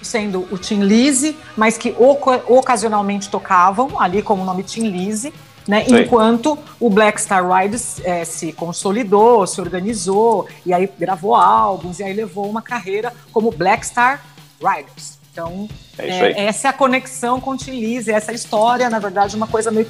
[0.01, 5.31] sendo o Tim Lizzy, mas que oca- ocasionalmente tocavam ali com o nome Tim Lizzy,
[5.67, 5.85] né?
[5.85, 5.99] Sim.
[5.99, 12.03] Enquanto o Black Star Riders eh, se consolidou, se organizou e aí gravou álbuns e
[12.03, 14.21] aí levou uma carreira como Black Star
[14.59, 15.19] Riders.
[15.31, 19.35] Então, É é, essa é a conexão com o Tim Lizzy, essa história, na verdade,
[19.35, 19.87] uma coisa meio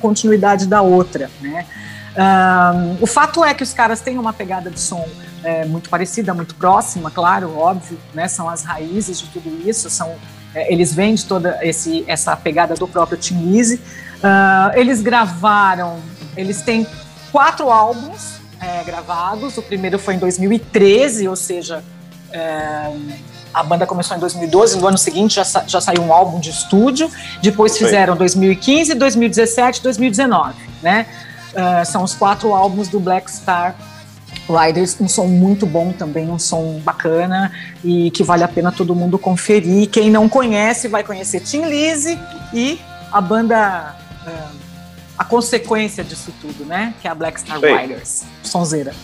[0.00, 1.66] continuidade da outra, né?
[2.16, 5.06] Ahn, o fato é que os caras têm uma pegada de som
[5.48, 8.28] é, muito parecida, muito próxima, claro, óbvio, né?
[8.28, 10.08] São as raízes de tudo isso, são
[10.54, 13.80] é, eles vêm de toda esse, essa pegada do próprio Tim Lizzy.
[14.22, 15.98] Ah, eles gravaram,
[16.36, 16.86] eles têm
[17.32, 19.56] quatro álbuns é, gravados.
[19.56, 21.82] O primeiro foi em 2013, ou seja,
[22.32, 22.90] é,
[23.54, 24.78] a banda começou em 2012.
[24.78, 27.10] No ano seguinte já, sa- já saiu um álbum de estúdio.
[27.42, 31.06] Depois fizeram 2015, 2017, 2019, né?
[31.54, 33.74] Ah, são os quatro álbuns do Black Star
[34.48, 37.52] Riders, um som muito bom também, um som bacana
[37.84, 39.88] e que vale a pena todo mundo conferir.
[39.88, 42.18] Quem não conhece vai conhecer Tim Lizzy
[42.52, 42.80] e
[43.12, 44.50] a banda, ah,
[45.16, 46.94] a consequência disso tudo, né?
[47.00, 47.60] Que é a Black Star.
[47.60, 48.94] Riders, sonzeira.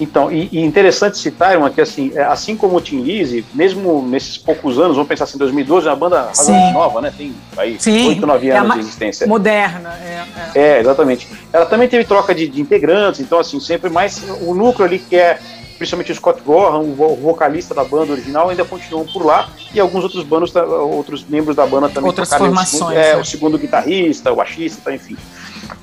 [0.00, 4.00] Então, e, e interessante citar, irmã, que assim, é, assim como o Tim Lizzy, mesmo
[4.06, 6.30] nesses poucos anos, vamos pensar assim, 2012 é uma banda
[6.72, 7.12] nova, né?
[7.16, 9.26] Tem aí Sim, 8, 9 é anos ma- de existência.
[9.26, 10.60] Moderna, é, é.
[10.76, 11.28] É, exatamente.
[11.52, 15.16] Ela também teve troca de, de integrantes, então assim, sempre mais o núcleo ali que
[15.16, 15.38] é
[15.76, 19.48] principalmente o Scott Gorham, o vo- o vocalista da banda original, ainda continuam por lá
[19.72, 23.20] e alguns outros bandos, outros membros da banda também Outras formações, O segundo, é, né?
[23.20, 25.16] o segundo guitarrista, o baixista, enfim.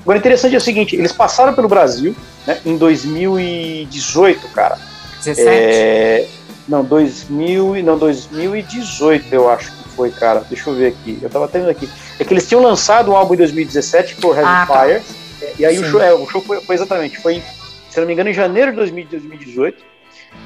[0.02, 2.14] Agora, interessante é o seguinte, eles passaram pelo Brasil,
[2.46, 4.78] né, em 2018, cara.
[5.24, 5.48] 17?
[5.48, 6.26] É,
[6.68, 10.40] não, 2000, e- não, 2018 eu acho que foi, cara.
[10.48, 11.18] Deixa eu ver aqui.
[11.22, 11.88] Eu tava até vendo aqui.
[12.18, 14.80] É que eles tinham lançado um álbum em 2017 por Heavy Ah, tá.
[14.84, 15.02] Fire.
[15.42, 15.90] é, E aí o Sim.
[15.90, 17.42] show, é, o show foi, foi exatamente, foi,
[17.90, 19.82] se não me engano, em janeiro de 2000 2018.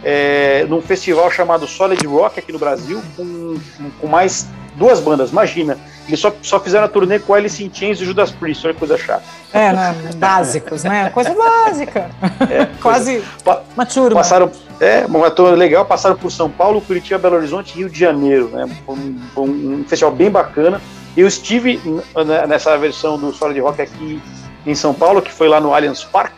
[0.04, 3.56] É, num festival chamado Solid Rock aqui no Brasil, com,
[4.00, 5.30] com mais duas bandas.
[5.30, 5.76] Imagina,
[6.10, 8.78] eles só, só fizeram a turnê com Alice in Chains e Judas Priest, olha que
[8.80, 9.22] coisa chata.
[9.52, 9.94] É, né?
[10.16, 11.10] Básicos, né?
[11.10, 12.10] Coisa básica.
[12.80, 14.16] Quase Pa- uma turma.
[14.16, 17.98] Passaram, é, uma tour legal, passaram por São Paulo, Curitiba, Belo Horizonte e Rio de
[17.98, 18.68] Janeiro, né?
[18.88, 20.80] Um, foi um festival bem bacana.
[21.16, 22.02] Eu estive n-
[22.46, 24.20] nessa versão do Solid Rock aqui
[24.66, 26.34] em São Paulo, que foi lá no Allianz Parque,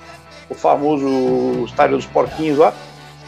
[0.48, 2.72] o famoso estádio dos porquinhos lá,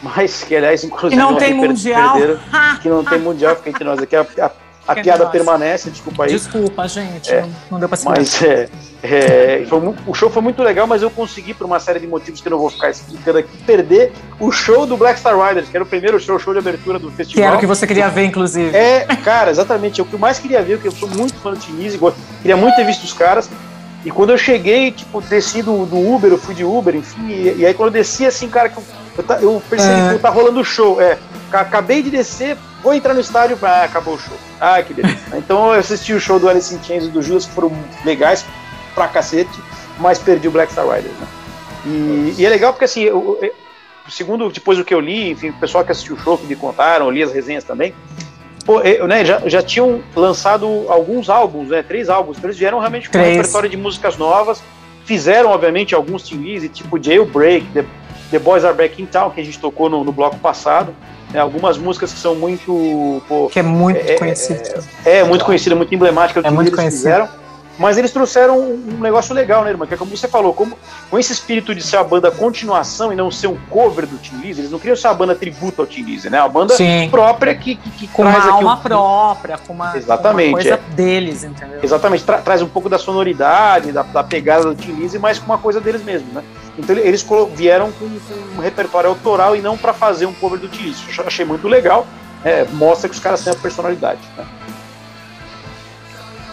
[0.01, 2.13] mas que aliás, inclusive, E não tem mundial.
[2.13, 2.39] perderam,
[2.81, 4.51] que não tem mundial, fica entre nós aqui, a, a-
[4.87, 5.31] a Fica piada nós.
[5.31, 6.29] permanece, desculpa aí.
[6.31, 7.31] Desculpa, gente.
[7.31, 8.19] É, não, deu pra segurar.
[8.19, 8.69] Mas é,
[9.01, 12.39] é, foi o show foi muito legal, mas eu consegui, por uma série de motivos
[12.41, 15.75] que eu não vou ficar explicando aqui, perder o show do Black Star Riders, que
[15.77, 17.47] era o primeiro show, show de abertura do Que festival.
[17.47, 18.75] era o que você queria ver, inclusive.
[18.75, 19.99] É, cara, exatamente.
[19.99, 21.99] é O que eu mais queria ver, porque eu sou muito fã do Tinise,
[22.41, 23.49] queria muito ter visto os caras.
[24.03, 27.55] E quando eu cheguei, tipo, desci do, do Uber, eu fui de Uber, enfim, e,
[27.57, 28.83] e aí quando eu desci, assim, cara, que eu,
[29.17, 30.13] eu, eu percebi É.
[30.13, 31.01] que tá rolando o show.
[31.01, 31.17] É,
[31.51, 34.37] acabei de descer, vou entrar no estádio, ah, acabou o show.
[34.59, 35.17] Ah, que beleza.
[35.37, 37.71] então eu assisti o show do Alice in Chains e do Judas, que foram
[38.03, 38.45] legais
[38.93, 39.59] pra cacete,
[39.99, 41.27] mas perdi o Black Star Riders, né?
[41.85, 43.51] E, e é legal porque, assim, eu, eu-
[44.09, 46.55] segundo depois do que eu li, enfim, o pessoal que assistiu o show, que me
[46.55, 47.93] contaram, eu li as resenhas também,
[48.65, 52.79] pô, eu, né, já, já tinham lançado alguns álbuns, né, três álbuns, então eles vieram
[52.79, 54.63] realmente com um repertório de músicas novas,
[55.05, 57.85] fizeram, obviamente, alguns team tipo Jailbreak, The,
[58.31, 60.95] The Boys Are Back in Town, que a gente tocou no, no bloco passado,
[61.35, 64.83] né, algumas músicas que são muito, pô, Que é muito É, é, conhecido.
[65.05, 66.97] é, muito conhecida, muito emblemática do É que muito eles conhecido.
[67.03, 67.27] fizeram.
[67.77, 69.85] Mas eles trouxeram um negócio legal, né, irmã?
[69.85, 70.77] Que é como você falou, como,
[71.09, 74.37] com esse espírito de ser a banda continuação e não ser um cover do Tim
[74.37, 76.39] Lizzy, eles não queriam ser uma banda tributo ao Tim Lizzy, né?
[76.39, 77.09] Uma banda Sim.
[77.11, 80.61] própria que, que, que Com traz uma alma um- própria, com uma, Exatamente, com uma
[80.63, 80.93] coisa é.
[80.95, 81.79] deles, entendeu?
[81.83, 85.45] Exatamente, tra- traz um pouco da sonoridade, da, da pegada do Tim Lizzy, mas com
[85.45, 86.43] uma coisa deles mesmos, né?
[86.77, 90.59] Então ele- eles vieram com, com um repertório autoral e não para fazer um cover
[90.59, 91.03] do Tim Lizzy.
[91.25, 92.07] Achei muito legal,
[92.43, 94.45] é, mostra que os caras têm a personalidade, né?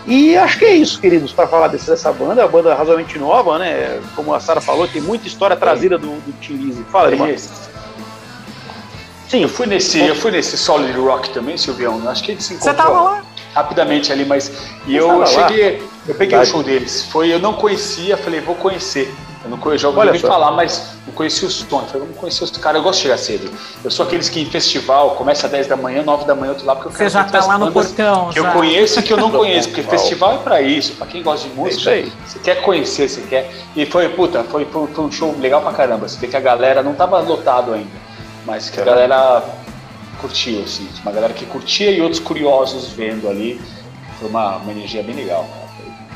[0.06, 2.40] E acho que é isso, queridos, para falar desse- dessa banda.
[2.42, 4.00] É uma banda razoavelmente nova, né?
[4.16, 6.84] Como a Sara falou, tem muita história trazida do, do Tim Lizzy.
[6.90, 7.28] Fala, irmã.
[9.28, 12.06] Sim, Eu fui nesse, eu fui nesse Solid Rock também, Silvião.
[12.08, 13.22] Acho que a gente se Você encontrou tava lá?
[13.54, 14.52] rapidamente ali, mas
[14.86, 15.26] e Eu tava lá.
[15.26, 16.48] cheguei, eu peguei Verdade.
[16.48, 17.06] o show deles.
[17.10, 19.10] Foi, eu não conhecia, falei, vou conhecer.
[19.44, 21.86] Eu não conhecia, já ouvi falar, mas não conhecia os tons.
[21.86, 22.76] Falei, vamos conhecer os caras.
[22.78, 23.50] Eu gosto de chegar cedo.
[23.82, 26.58] Eu sou aqueles que em festival começa às 10 da manhã, 9 da manhã, eu
[26.58, 28.28] tô lá porque eu Você quero já conhecer tá as lá no portão.
[28.30, 28.52] que eu já.
[28.52, 31.54] conheço e que eu não conheço, porque festival é pra isso, pra quem gosta de
[31.54, 31.80] música.
[31.80, 32.12] isso aí.
[32.24, 33.50] Você quer conhecer, você quer.
[33.74, 36.08] E foi, puta, foi, foi, foi um show legal pra caramba.
[36.08, 37.90] Você vê que a galera não tava lotado ainda,
[38.46, 39.42] mas que a galera
[40.20, 40.88] curtiu, assim.
[41.02, 43.60] Uma galera que curtia e outros curiosos vendo ali.
[44.20, 45.44] Foi uma, uma energia bem legal.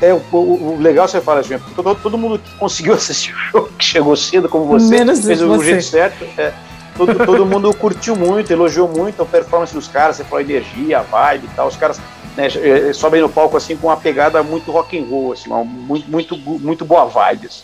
[0.01, 3.37] É, o, o- o legal você fala, gente, todo, todo mundo que conseguiu assistir o
[3.51, 5.65] show, que chegou cedo, como você, Menos fez o você.
[5.65, 6.23] jeito certo.
[6.37, 6.53] é,
[6.95, 10.99] todo, todo mundo curtiu muito, elogiou muito a performance dos caras, você falou a energia,
[10.99, 11.67] a vibe e tal.
[11.67, 11.99] Os caras
[12.35, 15.63] né, é, sobem no palco assim com uma pegada muito rock and roll, assim, uma,
[15.63, 17.47] muito, muito, muito boa vibe.
[17.47, 17.63] assim.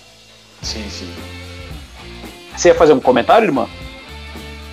[0.63, 1.09] Sim, sim.
[2.55, 3.67] Você ia fazer um comentário, irmã?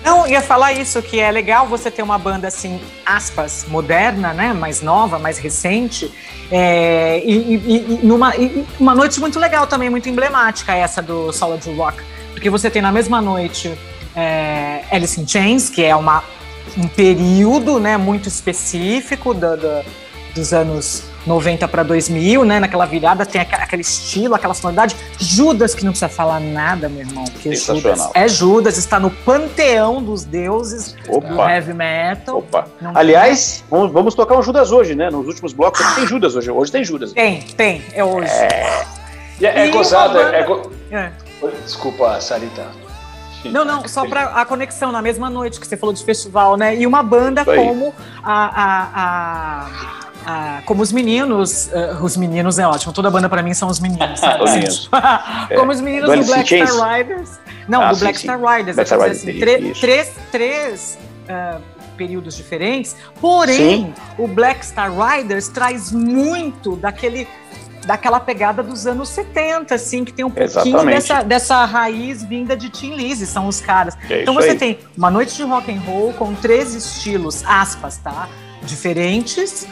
[0.03, 4.51] Não, ia falar isso, que é legal você ter uma banda assim, aspas, moderna, né?
[4.51, 6.11] Mais nova, mais recente.
[6.51, 11.31] É, e, e, e, numa, e uma noite muito legal também, muito emblemática essa do
[11.31, 12.01] Solid Rock.
[12.31, 13.77] Porque você tem na mesma noite
[14.15, 16.23] é, Alice in Chains, que é uma,
[16.77, 19.85] um período né, muito específico do, do,
[20.33, 22.59] dos anos 90 para 2000, né?
[22.59, 24.95] Naquela virada tem aquele estilo, aquela sonoridade.
[25.17, 27.23] Judas, que não precisa falar nada, meu irmão.
[27.25, 31.27] Porque Judas é Judas, está no panteão dos deuses Opa.
[31.27, 32.39] do heavy metal.
[32.39, 32.67] Opa.
[32.95, 35.09] Aliás, vamos, vamos, tocar um Judas hoje, né?
[35.09, 35.95] Nos últimos blocos ah.
[35.95, 36.49] tem Judas hoje.
[36.49, 37.13] Hoje tem Judas.
[37.13, 37.83] Tem, tem.
[37.93, 38.31] É hoje.
[38.31, 38.75] É,
[39.41, 40.13] é, é gozado.
[40.13, 40.35] Banda...
[40.35, 40.71] É, go...
[40.91, 41.11] é.
[41.63, 42.65] Desculpa, Sarita.
[43.45, 46.75] Não, não, só para a conexão na mesma noite que você falou de festival, né?
[46.75, 52.67] E uma banda como a, a, a ah, como os meninos, uh, os meninos é
[52.67, 54.19] ótimo, toda banda para mim são os meninos.
[55.57, 57.39] como os meninos do, do Black Star Riders.
[57.67, 58.75] Não, ah, do Black sim, Star Riders.
[58.75, 59.39] Black Star Riders assim,
[59.79, 61.61] três, três uh,
[61.97, 63.93] períodos diferentes, porém, sim.
[64.17, 67.27] o Black Star Riders traz muito daquele
[67.85, 72.69] daquela pegada dos anos 70, assim, que tem um pouquinho dessa, dessa raiz vinda de
[72.69, 73.97] Tim Lizzy, são os caras.
[74.07, 74.57] É então você aí.
[74.57, 78.29] tem uma noite de rock and roll com três estilos, aspas, tá?
[78.61, 79.67] Diferentes,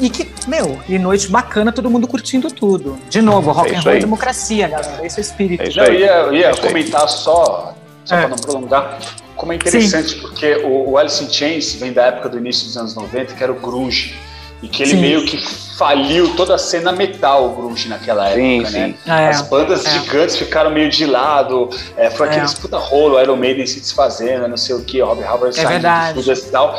[0.00, 2.98] e que, meu, e noite bacana, todo mundo curtindo tudo.
[3.08, 5.06] De novo, é rock and roll é democracia, galera.
[5.06, 5.62] Esse é o espírito.
[5.62, 8.20] É eu ia, eu ia é comentar só, só é.
[8.20, 8.98] para não prolongar,
[9.36, 10.20] como é interessante, Sim.
[10.20, 13.42] porque o, o Alice in Chains vem da época do início dos anos 90, que
[13.42, 14.14] era o grunge.
[14.62, 15.00] E que ele Sim.
[15.00, 15.36] meio que
[15.76, 18.94] faliu toda a cena metal grunge naquela época, sim, né?
[19.04, 19.10] Sim.
[19.10, 19.90] É, As bandas é.
[19.90, 22.60] gigantes ficaram meio de lado, é, foi aqueles é.
[22.60, 26.28] puta rolo, Iron Maiden se desfazendo, não sei o que, Rob Halford é saindo dos
[26.28, 26.78] e tal.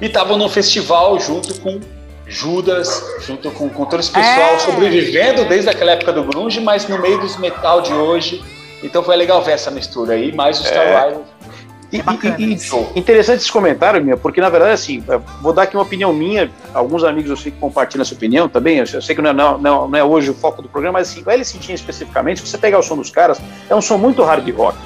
[0.00, 1.80] E estavam no festival junto com
[2.28, 4.58] Judas, junto com, com todo esse pessoal, é.
[4.58, 8.42] sobrevivendo desde aquela época do grunge, mas no meio dos metal de hoje.
[8.82, 10.94] Então foi legal ver essa mistura aí, mais o Star é.
[10.94, 11.18] Wars.
[11.92, 15.02] E, e, e, interessante esse comentário, minha, porque na verdade, assim,
[15.40, 16.50] vou dar aqui uma opinião minha.
[16.74, 18.78] Alguns amigos eu sei que compartilham essa opinião também.
[18.78, 21.10] Eu, sei que não é, não, não, não é hoje o foco do programa, mas
[21.10, 24.22] assim, o in especificamente, se você pegar o som dos caras, é um som muito
[24.24, 24.76] hard rock.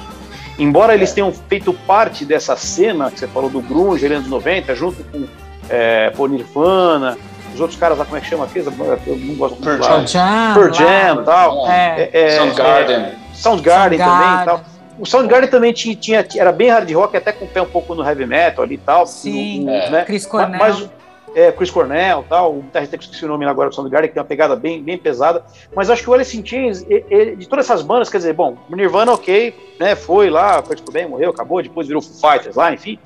[0.59, 5.03] Embora eles tenham feito parte dessa cena que você falou do grunge, anos 90, junto
[5.05, 5.25] com
[5.69, 7.17] é, Nirvana,
[7.53, 8.67] os outros caras lá, como é que chama aqueles?
[8.67, 11.67] Eu não gosto muito Pearl Jam, Pearl Jam e tal.
[11.67, 12.01] É.
[12.01, 12.95] É, é, Soundgarden.
[12.95, 14.61] É, Soundgarden também e tal.
[14.99, 17.95] O Soundgarden também tinha, tinha, era bem hard rock, até com o pé um pouco
[17.95, 19.07] no heavy metal ali e tal.
[19.07, 20.03] Sim, no, né?
[20.05, 20.59] Chris Cornell.
[20.59, 20.89] Mas,
[21.33, 24.21] é, Chris Cornell tal, o guitarrista que esqueci o nome agora do Soundgarden, que tem
[24.21, 25.43] uma pegada bem, bem pesada.
[25.73, 28.33] Mas acho que o Alice in Chains, ele, ele, de todas essas bandas, quer dizer,
[28.33, 32.31] bom, o Nirvana, ok, né, foi lá, foi tudo bem, morreu, acabou, depois virou Foo
[32.31, 32.99] Fighters lá, enfim.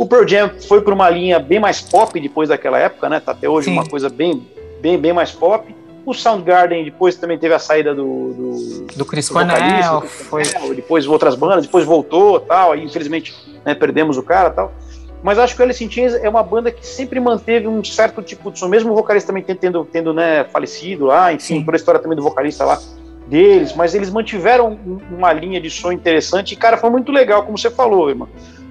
[0.00, 3.20] O Pearl Jam foi para uma linha bem mais pop depois daquela época, né?
[3.20, 3.74] Tá até hoje Sim.
[3.74, 4.48] uma coisa bem,
[4.80, 5.76] bem, bem mais pop.
[6.06, 10.42] O Soundgarden depois também teve a saída do do, do Chris Cornell, foi
[10.74, 12.72] depois outras bandas, depois voltou, tal.
[12.72, 14.72] Aí infelizmente né, perdemos o cara, tal.
[15.22, 18.22] Mas acho que o Alice in Chains é uma banda que sempre manteve um certo
[18.22, 21.62] tipo de som, mesmo o vocalista também tendo, tendo né, falecido lá, enfim, Sim.
[21.62, 22.80] por a história também do vocalista lá
[23.26, 24.78] deles, mas eles mantiveram
[25.12, 28.26] uma linha de som interessante e, cara, foi muito legal, como você falou, irmão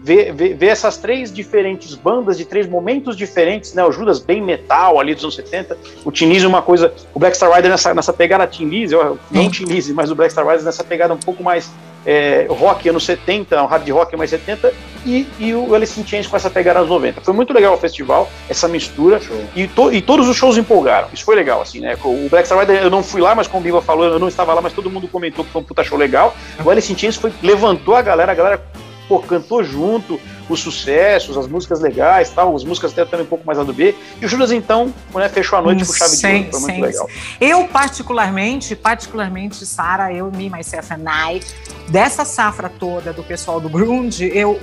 [0.09, 3.85] ver, ver, ver, essas três diferentes bandas de três momentos diferentes, né?
[3.85, 7.51] O Judas bem metal ali dos anos 70, o Lizzy uma coisa, o Black Star
[7.53, 9.19] Rider nessa, nessa pegada Lizzy, não
[9.67, 11.69] Lizzy, mas o Black Star Rider nessa pegada um pouco mais
[12.07, 14.73] é, rock anos 70, um hard rock mais 70,
[15.05, 17.21] e, e o Alice in Chains com essa pegada anos 90.
[17.21, 19.21] Foi muito legal o festival, essa mistura,
[19.55, 21.07] e, to, e, todos os shows empolgaram.
[21.13, 21.95] Isso foi legal, assim, né?
[22.03, 24.27] O Black Star Rider, eu não fui lá, mas como o Biva falou, eu não
[24.27, 26.35] estava lá, mas todo mundo comentou que foi um puta show legal.
[26.65, 28.63] O Alice in Chains foi, levantou a galera, a galera
[29.09, 33.45] pô, cantou junto os sucessos, as músicas legais, tal, as músicas até também um pouco
[33.45, 33.95] mais lá do B.
[34.21, 36.75] E o Judas, então, né, fechou a noite com chave sim, de ouro, foi muito
[36.75, 37.09] sim, legal.
[37.41, 41.41] Eu, particularmente, particularmente, Sara, eu, me, myself and I,
[41.89, 44.59] dessa safra toda do pessoal do grunge, eu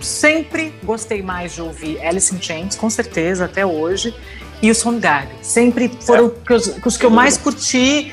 [0.00, 4.14] sempre gostei mais de ouvir Alice in Chains, com certeza, até hoje,
[4.62, 5.36] e o Soundgarden.
[5.42, 6.52] Sempre foram é.
[6.54, 8.12] os, os que eu mais curti.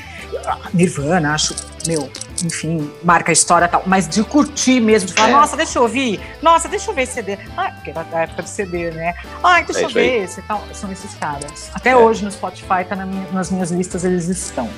[0.74, 1.56] Nirvana, acho,
[1.88, 2.10] meu,
[2.44, 5.32] enfim, marca a história e tal, mas de curtir mesmo, de falar, é.
[5.32, 7.38] nossa, deixa eu ouvir, nossa, deixa eu ver esse CD.
[7.56, 9.16] Ah, porque era da época do CD, né?
[9.44, 10.64] Ah, deixa é eu ver esse tal.
[10.74, 11.72] São esses caras.
[11.74, 11.96] Até é.
[11.96, 14.70] hoje no Spotify, tá na minha, nas minhas listas, eles estão.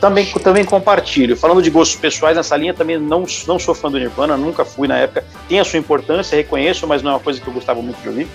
[0.00, 1.36] Também, também compartilho.
[1.36, 4.86] Falando de gostos pessoais, nessa linha também não, não sou fã do Nirvana, nunca fui
[4.86, 5.24] na época.
[5.48, 8.08] Tem a sua importância, reconheço, mas não é uma coisa que eu gostava muito de
[8.08, 8.28] ouvir.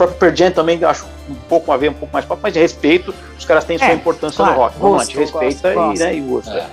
[0.00, 2.54] O próprio Pearl Jam também acho um pouco a ver, um pouco mais pop, mas
[2.54, 4.78] de respeito, os caras têm sua é, importância claro, no rock.
[4.78, 6.54] Gosto, Vamos lá, respeita gosto, e, né, e gosta.
[6.54, 6.66] É.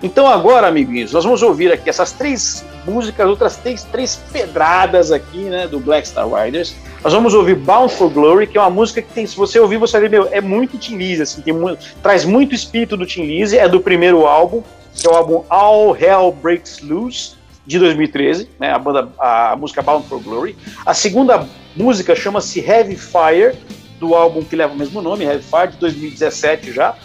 [0.00, 5.38] Então agora, amiguinhos, nós vamos ouvir aqui essas três músicas, outras três, três pedradas aqui,
[5.38, 6.72] né, do Black Star Riders.
[7.02, 9.76] Nós vamos ouvir Bound for Glory, que é uma música que tem, se você ouvir,
[9.76, 13.04] você vai ver, meu, é muito Tim Lizzy, assim, tem muito, traz muito espírito do
[13.04, 14.62] Tim Lizzy, é do primeiro álbum,
[14.94, 17.37] que é o álbum All Hell Breaks Loose,
[17.68, 20.56] de 2013, né, a banda a música Bound for Glory.
[20.86, 21.46] A segunda
[21.76, 23.54] música chama-se Heavy Fire,
[24.00, 26.96] do álbum que leva o mesmo nome, Heavy Fire, de 2017 já.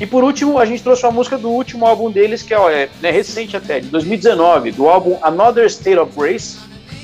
[0.00, 2.88] E por último, a gente trouxe uma música do último álbum deles, que é, é
[3.02, 6.58] né, recente até, de 2019, do álbum Another State of Grace,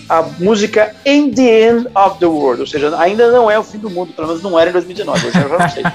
[0.09, 3.78] a música In the End of the World, ou seja, ainda não é o fim
[3.78, 5.82] do mundo, pelo menos não era em 2019, eu já não sei.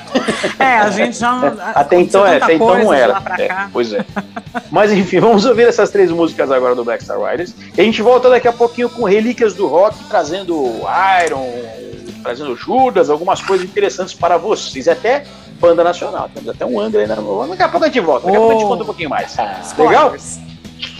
[0.59, 1.53] É, a gente já.
[1.73, 3.21] até então, é, até então não era.
[3.39, 4.05] É, pois é.
[4.69, 7.53] Mas enfim, vamos ouvir essas três músicas agora do Black Star Riders.
[7.75, 10.81] E a gente volta daqui a pouquinho com relíquias do rock, trazendo
[11.25, 11.49] Iron,
[12.21, 14.87] trazendo Judas, algumas coisas interessantes para vocês.
[14.87, 15.25] Até
[15.59, 16.29] banda nacional.
[16.33, 17.15] Temos até um Angra aí na.
[17.15, 19.35] Daqui a pouco a gente volta, daqui a pouco a gente conta um pouquinho mais.
[19.77, 20.13] Legal?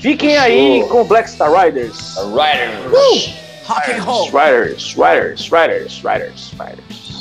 [0.04, 2.18] Fiquem aí com Black Star Riders.
[2.18, 2.92] Riders.
[2.92, 3.44] Uh!
[3.66, 4.26] Rock and roll.
[4.26, 7.14] Riders, Riders, Riders, Riders, Riders.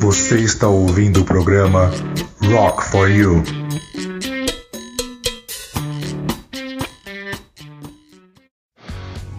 [0.00, 1.90] Você está ouvindo o programa
[2.40, 3.44] Rock for You.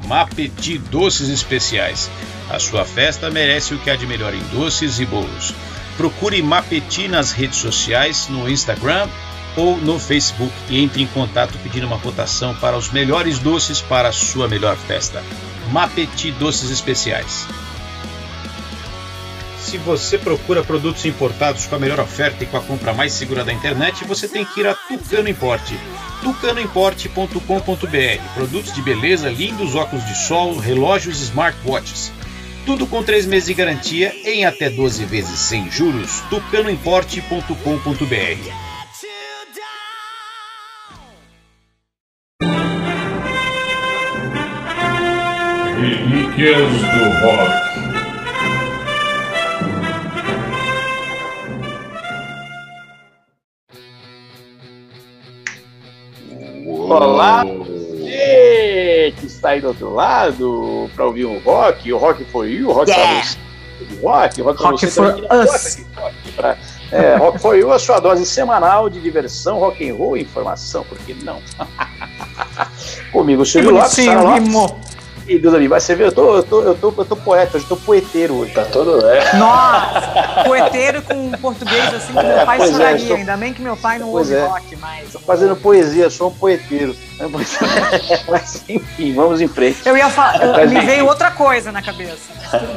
[0.08, 2.10] Mapeti Doces Especiais.
[2.50, 5.54] A sua festa merece o que há de melhor em doces e bolos.
[5.98, 9.10] Procure Mapeti nas redes sociais, no Instagram
[9.58, 14.08] ou no Facebook e entre em contato pedindo uma cotação para os melhores doces para
[14.08, 15.22] a sua melhor festa.
[15.74, 17.46] Mapeti Doces Especiais.
[19.78, 23.44] Se você procura produtos importados com a melhor oferta e com a compra mais segura
[23.44, 25.80] da internet, você tem que ir a Tucano Importe.
[26.24, 28.34] tucanoimporte.com.br.
[28.34, 32.12] Produtos de beleza, lindos óculos de sol, relógios e smartwatches.
[32.66, 36.22] Tudo com 3 meses de garantia em até 12 vezes sem juros.
[36.32, 38.50] tucanoimporte.com.br.
[45.80, 47.67] Relíquias do Rock.
[56.90, 62.52] Olá, você que está aí do outro lado para ouvir um rock, o rock foi
[62.54, 63.22] you, o rock Yeah.
[63.22, 65.86] para rock, o rock, Rock você for us.
[65.98, 66.58] rock pra-
[66.92, 70.86] É, rock for you, a sua dose semanal de diversão, rock and roll e informação,
[70.86, 71.42] por que não?
[73.12, 73.92] Comigo, Silvio Lopes,
[74.24, 74.44] Lopes.
[74.46, 74.80] rimou.
[75.28, 77.58] E Deus ali, vai você ver, eu tô, eu tô, eu tô, eu tô poeta,
[77.58, 78.54] hoje eu tô poeteiro hoje.
[78.54, 79.06] Tá todo.
[79.10, 79.36] É.
[79.36, 83.08] Nossa, poeteiro com português assim que É, meu pai é, choraria.
[83.08, 84.46] sou- Ainda bem que meu pai não Pois ouve é.
[84.48, 85.12] rock, mas.
[85.12, 86.96] Tô fazendo poesia, sou um poeteiro.
[87.20, 87.28] né?
[88.30, 89.80] Mas, enfim, vamos em frente.
[89.86, 92.16] Eu ia falar, me veio outra coisa na cabeça.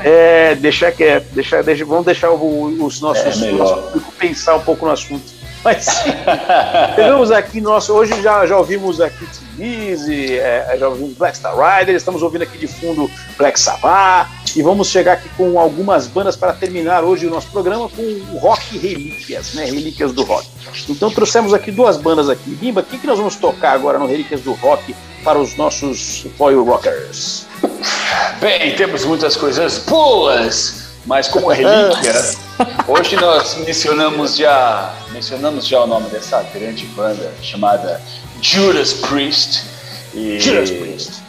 [0.02, 3.58] É, deixar quieto, deixar, deixa, vamos deixar o- os nossos, É melhor.
[3.58, 5.39] nosso público pensar um pouco no assunto.
[5.62, 6.10] Mas sim,
[6.96, 7.92] pegamos aqui nosso.
[7.92, 9.26] Hoje já, já ouvimos aqui
[9.58, 14.62] Easy, é, já ouvimos Black Star Rider, estamos ouvindo aqui de fundo Black Sabbath e
[14.62, 18.78] vamos chegar aqui com algumas bandas para terminar hoje o nosso programa com o Rock
[18.78, 19.66] Relíquias, né?
[19.66, 20.48] Relíquias do Rock.
[20.88, 22.50] Então trouxemos aqui duas bandas aqui.
[22.50, 26.26] Bimba, o que, que nós vamos tocar agora no Relíquias do Rock para os nossos
[26.38, 27.46] Foil Rockers?
[28.40, 32.12] Bem, temos muitas coisas boas, mas como relíquia,
[32.86, 38.00] hoje nós mencionamos já, mencionamos já o nome dessa grande banda chamada
[38.40, 39.64] Judas Priest.
[40.38, 41.22] Judas Priest.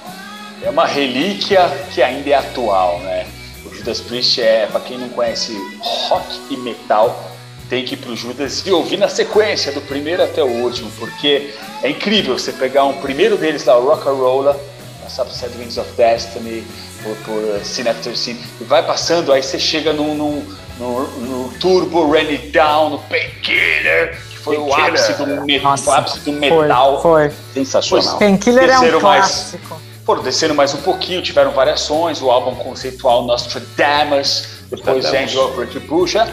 [0.63, 3.25] É uma relíquia que ainda é atual, né?
[3.65, 7.31] O Judas Priest é, para quem não conhece rock e metal,
[7.69, 11.53] tem que ir pro Judas e ouvir na sequência, do primeiro até o último, porque
[11.81, 14.55] é incrível você pegar um primeiro deles lá, o Rock and Roller,
[15.01, 16.65] passar Sad Wings of Destiny,
[17.03, 20.43] por, por uh, Sin After Sin, e vai passando, aí você chega no, no,
[20.79, 24.89] no, no Turbo Rain It Down, no Painkiller, que foi o Painkiller.
[24.89, 27.01] ápice do, me- Nossa, o ápice do metal.
[27.01, 27.37] Foi, foi.
[27.53, 28.17] Sensacional.
[28.17, 29.81] Painkiller é um Terceiro mais- clássico.
[30.05, 35.31] Foram descendo mais um pouquinho, tiveram variações, o álbum conceitual Nostradamus, depois Nostradamus.
[35.31, 36.25] Angel of Retribution,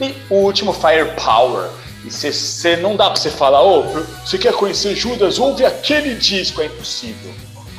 [0.00, 1.68] e o último Firepower.
[2.04, 3.82] E você não dá pra você falar, ô,
[4.24, 5.38] você quer conhecer Judas?
[5.38, 7.32] Ouve aquele disco, é impossível.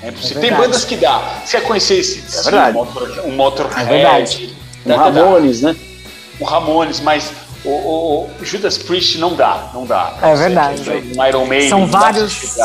[0.05, 0.43] É impossível.
[0.43, 1.39] É Tem bandas que dá.
[1.43, 2.69] Você quer conhecer esse É verdade.
[2.77, 4.55] um, motor, um Motorhead, É verdade.
[4.85, 5.21] Um dá, dá, dá.
[5.23, 5.75] Ramones, né?
[6.39, 7.31] o Ramones, mas
[7.63, 10.13] o, o- o Judas Priest não dá, não dá.
[10.21, 10.81] É verdade.
[11.17, 12.57] Um Iron Maiden, São dá vários-.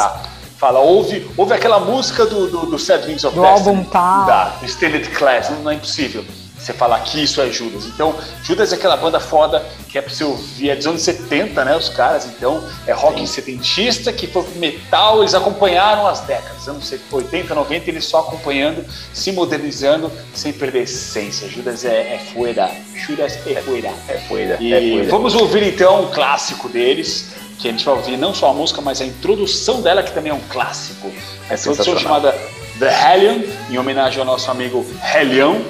[0.59, 3.68] Fala, ouve, ouve aquela música do, do, do Sad Wings of Do Destiny.
[3.68, 4.18] álbum tal.
[4.18, 4.45] Não dá.
[4.61, 6.22] Do Extended Class, não, não é impossível.
[6.71, 7.85] Você falar que isso é Judas.
[7.87, 8.14] Então,
[8.45, 11.77] Judas é aquela banda foda que é pra você ouvir, é dos anos 70, né?
[11.77, 13.27] Os caras, então, é rock Sim.
[13.27, 19.33] setentista que foi metal, eles acompanharam as décadas, anos 80, 90, eles só acompanhando, se
[19.33, 21.49] modernizando, sem perder essência.
[21.49, 22.71] Judas é, é fuera.
[22.95, 23.93] Judas é fuera.
[24.07, 24.57] É fuera.
[24.61, 25.11] E é fuera.
[25.11, 28.81] vamos ouvir então um clássico deles, que a gente vai ouvir não só a música,
[28.81, 31.11] mas a introdução dela, que também é um clássico.
[31.49, 32.33] É a introdução chamada
[32.79, 35.61] The Hellion, em homenagem ao nosso amigo Helion,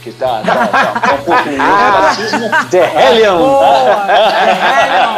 [0.00, 2.50] que tá, tá, tá, tá um pouco em racismo.
[2.70, 3.38] The Hellion!
[3.38, 5.10] Boa, The Hellion!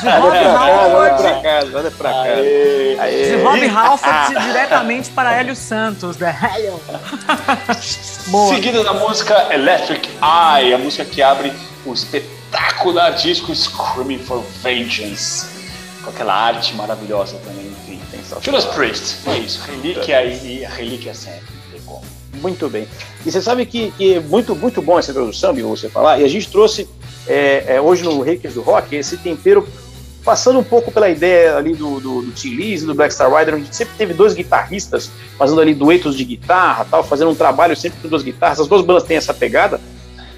[0.00, 0.94] De Rob Halford.
[0.94, 2.42] Olha pra casa, olha pra casa.
[2.42, 6.78] De Rob Halford diretamente para Hélio Santos, The Hellion.
[8.48, 11.52] Seguida da música Electric Eye, a música que abre
[11.84, 15.54] o espetacular disco Screaming for Vengeance.
[16.02, 18.00] Com aquela arte maravilhosa também, enfim.
[18.40, 19.62] Judas Priest, é isso.
[19.66, 21.55] Relíquia e relíquia sempre.
[22.40, 22.86] Muito bem.
[23.24, 26.24] E você sabe que, que é muito, muito bom essa introdução, Bill, você falar, e
[26.24, 26.88] a gente trouxe
[27.26, 29.66] é, é, hoje no Reikers do Rock esse tempero
[30.24, 33.54] passando um pouco pela ideia ali do, do, do Lees e do Black Star Rider,
[33.54, 35.08] onde sempre teve dois guitarristas
[35.38, 38.58] fazendo ali duetos de guitarra, tal, fazendo um trabalho sempre com duas guitarras.
[38.58, 39.80] As duas bandas têm essa pegada.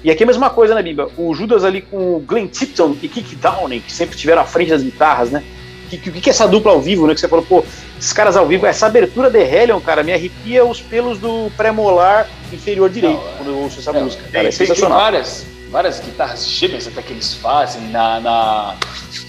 [0.03, 1.09] E aqui é a mesma coisa, né, Biba?
[1.17, 4.69] O Judas ali com o Glenn Tipton e Kick Downing, que sempre estiveram à frente
[4.69, 5.43] das guitarras, né?
[5.89, 7.15] O que, que, que, é essa dupla ao vivo, né?
[7.15, 7.65] Que você falou, pô,
[7.97, 12.29] esses caras ao vivo, essa abertura de Hellion, cara, me arrepia os pelos do pré-molar
[12.53, 14.23] inferior direito não, quando eu ouço essa não, música.
[14.31, 18.75] Cara, é tem, tem várias, várias guitarras gêmeas até que eles fazem na, na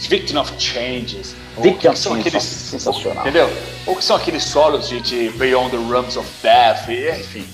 [0.08, 1.34] Victim of Changes.
[1.62, 3.22] Victim of são aqueles, sensacional.
[3.22, 3.50] Entendeu?
[3.86, 7.46] Ou que são aqueles solos de, de Beyond the Realms of Death, enfim.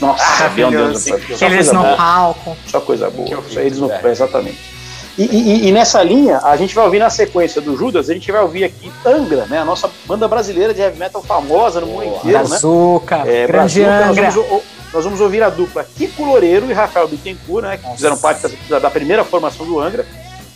[0.00, 1.42] Nossa, ah, Beyond the Realms of Death.
[1.42, 2.56] Eles no palco.
[2.66, 3.44] Só coisa boa.
[3.56, 4.00] Eles no, é.
[4.06, 4.71] Exatamente.
[5.18, 8.32] E, e, e, nessa linha, a gente vai ouvir na sequência do Judas, a gente
[8.32, 9.58] vai ouvir aqui Angra, né?
[9.58, 13.42] A nossa banda brasileira de heavy metal famosa no mundo inteiro, Brazuca, né?
[13.42, 14.24] É, grande Brazuca, Angra.
[14.24, 17.76] Nós vamos, nós vamos, ouvir a dupla Kiko Loureiro e Rafael Bittencourt, né?
[17.76, 17.96] Que nossa.
[17.96, 20.06] fizeram parte da, da, primeira formação do Angra.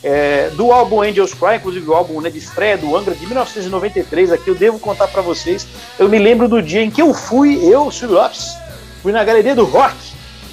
[0.03, 4.31] É, do álbum Angels Cry, inclusive o álbum né, de estreia do Angra de 1993,
[4.31, 5.67] aqui eu devo contar para vocês.
[5.99, 8.57] Eu me lembro do dia em que eu fui, eu, Silvio Lopes,
[9.03, 9.97] fui na galeria do rock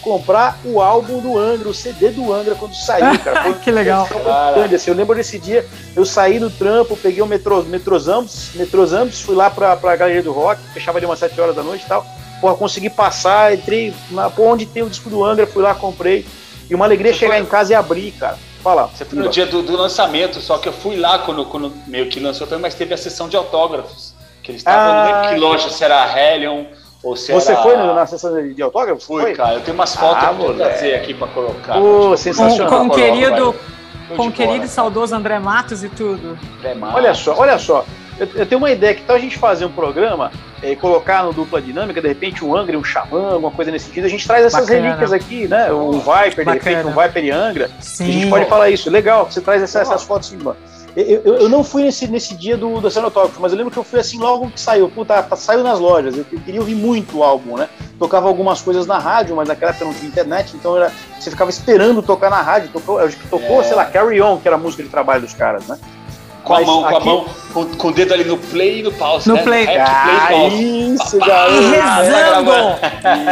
[0.03, 3.43] comprar o álbum do Angra, o CD do Angra quando saiu, cara.
[3.43, 4.07] Foi, que legal.
[4.53, 9.21] Grande, assim, eu lembro desse dia, eu saí do trampo, peguei o metrô, Metrozambos, Metrozambos,
[9.21, 11.87] fui lá pra, pra Galeria do Rock, fechava ali umas 7 horas da noite e
[11.87, 12.05] tal.
[12.41, 16.25] Porra, consegui passar, entrei na, pô, onde tem o disco do Angra, fui lá, comprei.
[16.69, 17.43] E uma alegria Você chegar foi...
[17.43, 18.37] em casa e abrir, cara.
[18.61, 18.87] Fala.
[18.87, 22.07] Você foi no dia do, do, lançamento, só que eu fui lá quando, quando meio
[22.09, 24.13] que lançou também, mas teve a sessão de autógrafos.
[24.41, 26.65] Que eles estavam, ah, não lembro que loja, se era a Hellion
[27.03, 27.61] você era...
[27.61, 29.05] foi na sessão de autógrafo?
[29.05, 29.33] Fui, foi?
[29.33, 29.55] cara.
[29.55, 31.73] Eu tenho umas fotos ah, que eu vou trazer aqui pra colocar.
[31.73, 32.69] Pô, sensacional.
[32.69, 33.55] Com, com o querido,
[34.15, 36.37] com querido e saudoso André Matos e tudo.
[36.79, 36.95] Matos.
[36.95, 37.85] Olha só, olha só.
[38.17, 40.31] Eu, eu, tenho uma ideia, que tal a gente fazer um programa
[40.61, 43.87] e é, colocar no dupla dinâmica, de repente um Angra, um Xamã, alguma coisa nesse
[43.87, 44.81] sentido, a gente traz essas Bacana.
[44.81, 45.73] relíquias aqui, né?
[45.73, 46.53] Um Viper, de Bacana.
[46.53, 47.71] repente um Viper e Angra.
[47.79, 48.07] Sim.
[48.07, 48.89] A gente pode falar isso.
[48.89, 50.55] Legal, você traz essa, essas fotos em cima.
[50.95, 53.79] Eu, eu, eu, não fui nesse, nesse dia do, do Cenotópico, mas eu lembro que
[53.79, 54.87] eu fui assim logo que saiu.
[54.89, 56.15] Puta, tá, saiu nas lojas.
[56.15, 57.67] Eu queria ouvir muito o álbum, né?
[57.97, 61.49] Tocava algumas coisas na rádio, mas naquela época não tinha internet, então era, você ficava
[61.49, 62.69] esperando tocar na rádio.
[62.69, 63.63] Tocou, tocou é.
[63.63, 65.79] sei lá, Carry On, que era a música de trabalho dos caras, né?
[66.43, 66.91] Com Mas a mão, aqui...
[66.91, 69.29] com a mão, com, com, o dedo ali no play e no pause.
[69.29, 69.43] No né?
[69.43, 69.65] play.
[69.65, 70.93] play ah, pause.
[70.93, 71.61] isso, garoto.
[71.61, 72.51] E rezando,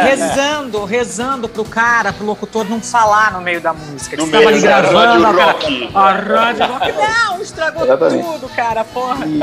[0.02, 4.16] rezando, rezando pro cara, pro locutor não falar no meio da música.
[4.16, 5.24] No meio, ali gravando.
[5.24, 5.90] Rádio rock.
[5.94, 6.92] A rádio rock.
[6.92, 8.24] Não, estragou Exatamente.
[8.24, 9.26] tudo, cara, porra.
[9.26, 9.40] E,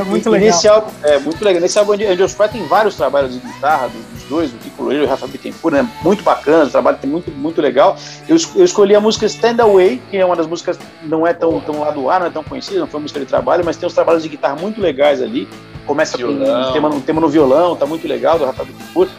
[0.00, 0.46] é muito legal.
[0.46, 1.60] Nesse álbum, é muito legal.
[1.60, 5.06] Nesse álbum, Angels Cry tem vários trabalhos de guitarra dos dois, o Kiko Loureiro e
[5.06, 5.88] o Rafa Bittencourt, né?
[6.02, 7.96] Muito bacana, o trabalho tem muito, muito legal.
[8.28, 11.60] Eu, eu escolhi a música Stand Away, que é uma das músicas não é tão,
[11.60, 13.94] tão lá do ar, não é tão conhecida, foi música de trabalho, mas tem uns
[13.98, 15.48] trabalhos de guitarra muito legais ali.
[15.86, 16.62] Começa violão.
[16.62, 19.10] com um tema, um tema no violão, tá muito legal, do Rafa Bittencourt.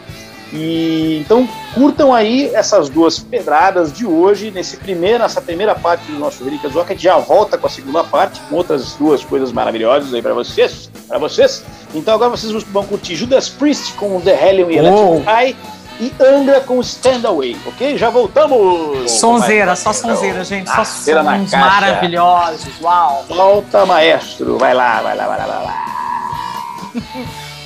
[0.52, 6.18] E então curtam aí essas duas pedradas de hoje nesse primeiro, nessa primeira parte do
[6.18, 6.90] nosso Relíquias Rock.
[6.90, 10.34] A gente já volta com a segunda parte, com outras duas coisas maravilhosas aí para
[10.34, 11.64] vocês, para vocês.
[11.94, 15.56] Então agora vocês vão curtir Judas Priest com The Hellion e Electric High
[16.00, 17.98] e Angra com Stand Away, ok?
[17.98, 19.10] Já voltamos!
[19.10, 20.70] Sonzeira, só sonzeira, gente.
[20.70, 22.80] Só sons maravilhosos.
[22.80, 23.26] Uau!
[23.28, 24.56] Volta, maestro.
[24.56, 25.84] Vai lá, vai lá, vai lá, vai lá.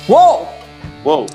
[0.09, 0.47] Uou!
[1.05, 1.25] Uou!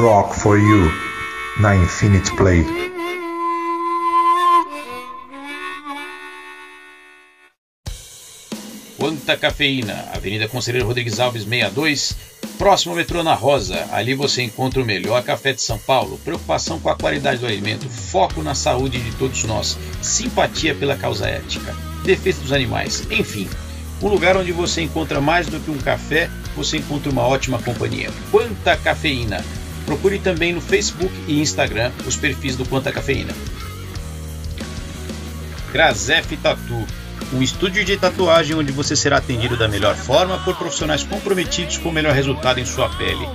[0.00, 0.90] Rock for You
[1.58, 2.93] na Infinite Play.
[9.04, 12.16] Quanta Cafeína, Avenida Conselheiro Rodrigues Alves 62,
[12.56, 13.86] próximo ao metrô na Rosa.
[13.92, 17.86] Ali você encontra o melhor café de São Paulo, preocupação com a qualidade do alimento,
[17.86, 23.46] foco na saúde de todos nós, simpatia pela causa ética, defesa dos animais, enfim.
[24.00, 28.10] Um lugar onde você encontra mais do que um café, você encontra uma ótima companhia.
[28.30, 29.44] Quanta Cafeína!
[29.84, 33.34] Procure também no Facebook e Instagram os perfis do Quanta Cafeína.
[35.70, 36.86] Grazef Tatu,
[37.34, 41.88] um estúdio de tatuagem onde você será atendido da melhor forma por profissionais comprometidos com
[41.88, 43.28] o melhor resultado em sua pele.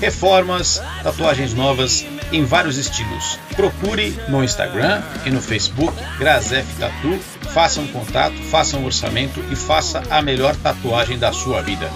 [0.00, 3.38] Reformas, tatuagens novas em vários estilos.
[3.54, 7.18] Procure no Instagram e no Facebook Grazef Tatu,
[7.52, 11.88] faça um contato, faça um orçamento e faça a melhor tatuagem da sua vida.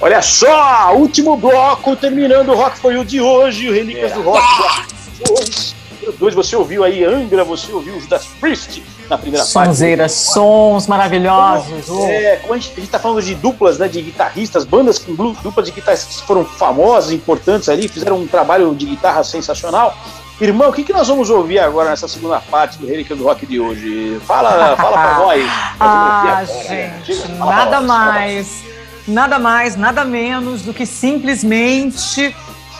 [0.00, 5.77] Olha só, último bloco, terminando o Rock For You de hoje, o Relíquias do Rock.
[6.12, 11.86] Dois, você ouviu aí Angra, você ouviu Judas Priest na primeira Sonzeiras, sons maravilhosos.
[11.86, 12.10] parte.
[12.12, 15.14] É, como a gente, a gente tá falando de duplas, né, de guitarristas, bandas com
[15.14, 19.96] duplas de guitarristas que foram famosas, importantes ali, fizeram um trabalho de guitarra sensacional.
[20.40, 23.44] Irmão, o que, que nós vamos ouvir agora nessa segunda parte do Relíquias do Rock
[23.44, 24.20] de hoje?
[24.24, 25.42] Fala, fala pra nós.
[25.80, 28.64] Ah, gente, pra nada nós, mais,
[29.06, 32.34] nada mais, nada menos do que simplesmente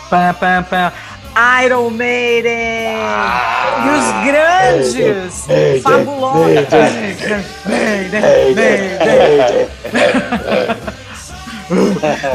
[0.09, 0.93] pá, pá, pá,
[1.65, 2.95] Iron Maiden
[3.85, 5.45] e os grandes,
[5.81, 6.47] fabulosos.
[7.65, 8.21] Maiden,
[8.55, 9.69] Maiden.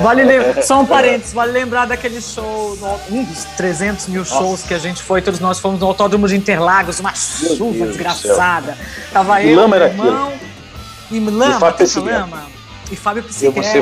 [0.01, 2.79] Vale lem- só um parênteses, vale lembrar daquele show,
[3.11, 6.37] um dos 300 mil shows que a gente foi, todos nós fomos no Autódromo de
[6.37, 8.79] Interlagos, uma chuva Deus desgraçada.
[9.13, 10.33] Tava eu, lama meu irmão,
[11.11, 12.45] e Lama,
[12.93, 13.23] e Fábio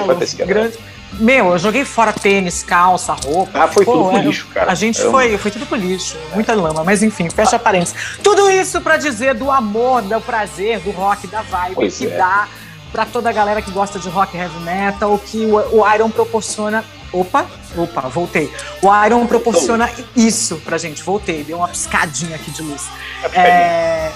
[0.01, 0.53] Fábio Pesqueira.
[0.55, 0.79] grande...
[1.15, 3.65] Meu, eu joguei fora tênis, calça, roupa.
[3.65, 4.73] Ah, foi tudo pro lixo, cara.
[4.73, 6.17] A gente foi, foi tudo pro lixo.
[6.35, 7.95] Muita lama, mas enfim, fecha parênteses.
[8.23, 12.17] Tudo isso pra dizer do amor, do prazer, do rock, da vibe Pois que é.
[12.17, 12.49] dá
[12.91, 16.85] pra toda a galera que gosta de rock heavy metal, que o, o Iron proporciona.
[17.13, 17.45] Opa,
[17.77, 18.51] opa, voltei.
[18.81, 21.03] O Iron proporciona isso pra gente.
[21.03, 22.89] Voltei, deu uma piscadinha aqui de luz.
[23.35, 24.11] É.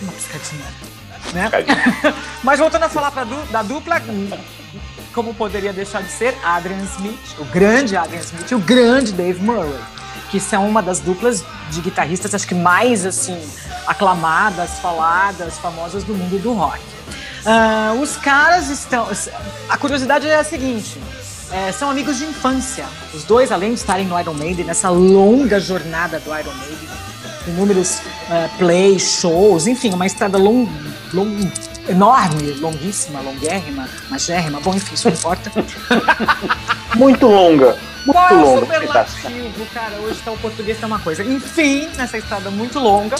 [0.00, 0.64] Uma piscadinha.
[1.34, 1.50] Né?
[2.42, 4.00] Mas voltando a falar pra du- da dupla,
[5.14, 9.74] como poderia deixar de ser, Adrian Smith, o grande Adrian Smith o grande Dave Murray,
[10.30, 13.38] que são uma das duplas de guitarristas, acho que mais assim,
[13.86, 16.80] aclamadas, faladas, famosas do mundo do rock.
[17.44, 19.08] Ah, os caras estão.
[19.68, 21.00] A curiosidade é a seguinte.
[21.52, 22.84] é, são amigos de infância.
[23.12, 26.88] Os dois, além de estarem no Iron Maiden, nessa longa jornada do Iron Maiden,
[27.48, 27.98] inúmeros
[28.30, 30.68] eh, plays, shows, enfim, uma estrada long,
[31.12, 31.50] long-
[31.90, 35.50] enorme, longuíssima, longuérrima, magérrima, bom, enfim, isso não importa.
[36.96, 37.76] Muito longa.
[38.06, 38.60] Muito Qual é o longa.
[38.60, 39.96] superlativo, cara?
[39.96, 41.22] Hoje tá o português tá uma coisa.
[41.22, 43.16] Enfim, nessa estrada muito longa,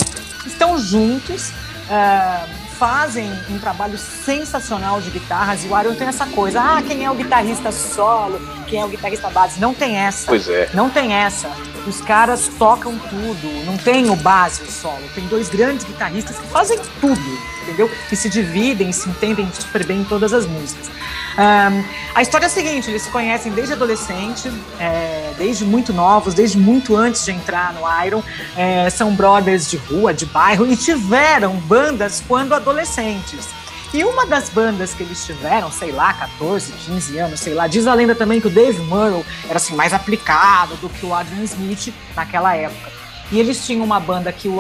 [0.47, 1.53] estão juntos,
[1.91, 2.47] ah,
[2.79, 6.61] fazem um trabalho sensacional de guitarras e o Iron tem essa coisa.
[6.63, 8.41] Ah, quem é o guitarrista solo?
[8.67, 9.61] Quem é o guitarrista base?
[9.61, 10.27] Não tem essa.
[10.27, 10.71] Pois é.
[10.73, 11.51] Não tem essa.
[11.87, 15.03] Os caras tocam tudo, não tem o base, o solo.
[15.15, 17.91] Tem dois grandes guitarristas que fazem tudo, entendeu?
[18.09, 20.91] Que se dividem, se entendem super bem em todas as músicas.
[21.37, 21.83] Ahn,
[22.15, 26.59] a história é a seguinte: eles se conhecem desde adolescente, é, desde muito novos, desde
[26.59, 28.23] muito antes de entrar no Iron.
[28.57, 33.49] É, são brothers de rua, de bairro e tiveram bandas quando adolescentes.
[33.93, 37.89] E uma das bandas que eles tiveram, sei lá, 14, 15 anos, sei lá, diz
[37.89, 41.43] a lenda também que o Dave Murrow era assim mais aplicado do que o Adrian
[41.43, 42.89] Smith naquela época.
[43.33, 44.59] E eles tinham uma banda que o,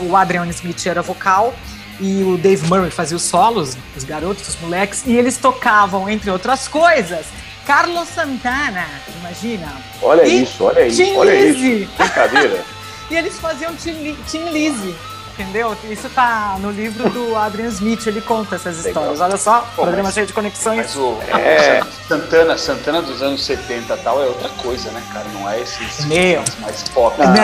[0.00, 1.54] o Adrian Smith era vocal
[2.02, 6.30] e o Dave Murray fazia os solos, os garotos, os moleques, e eles tocavam, entre
[6.30, 7.24] outras coisas,
[7.66, 8.84] Carlos Santana,
[9.20, 9.72] imagina.
[10.02, 11.82] Olha E isso, olha isso, Tim olha Lizzy.
[11.84, 11.92] isso.
[11.96, 12.64] Brincadeira.
[13.10, 14.94] E eles faziam Tim, Li- Tim Lizzy,
[15.34, 15.76] entendeu?
[15.90, 19.02] Isso tá no livro do Adrian Smith, ele conta essas Legal.
[19.02, 19.20] histórias.
[19.20, 20.76] Olha só, Pô, programa mas- cheio de conexões.
[20.78, 21.82] Mas o É.
[22.08, 25.26] Santana, Santana dos anos 70 e tal é outra coisa, né, cara?
[25.34, 26.42] Não é esses Meu.
[26.60, 27.14] mais pop.
[27.18, 27.36] Não, é,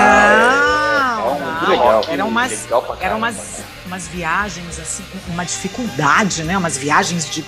[1.58, 1.70] um não.
[1.70, 2.04] legal.
[2.08, 3.64] Eram umas, Legal pra eram caramba, umas, né?
[3.86, 6.56] umas viagens, assim, uma dificuldade, né?
[6.58, 7.44] Umas viagens de,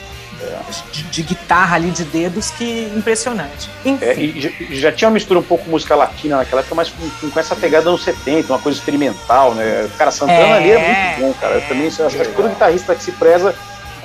[0.92, 3.68] de, de guitarra ali, de dedos, que impressionante.
[4.00, 6.88] É, e já, já tinha uma mistura um pouco com música latina naquela época, mas
[6.90, 9.88] com, com- essa pegada anos 70, uma coisa experimental, né?
[9.98, 11.54] Cara, Santana É, ali é muito bom, cara.
[11.56, 13.54] Eu também acho, que todo guitarrista que se preza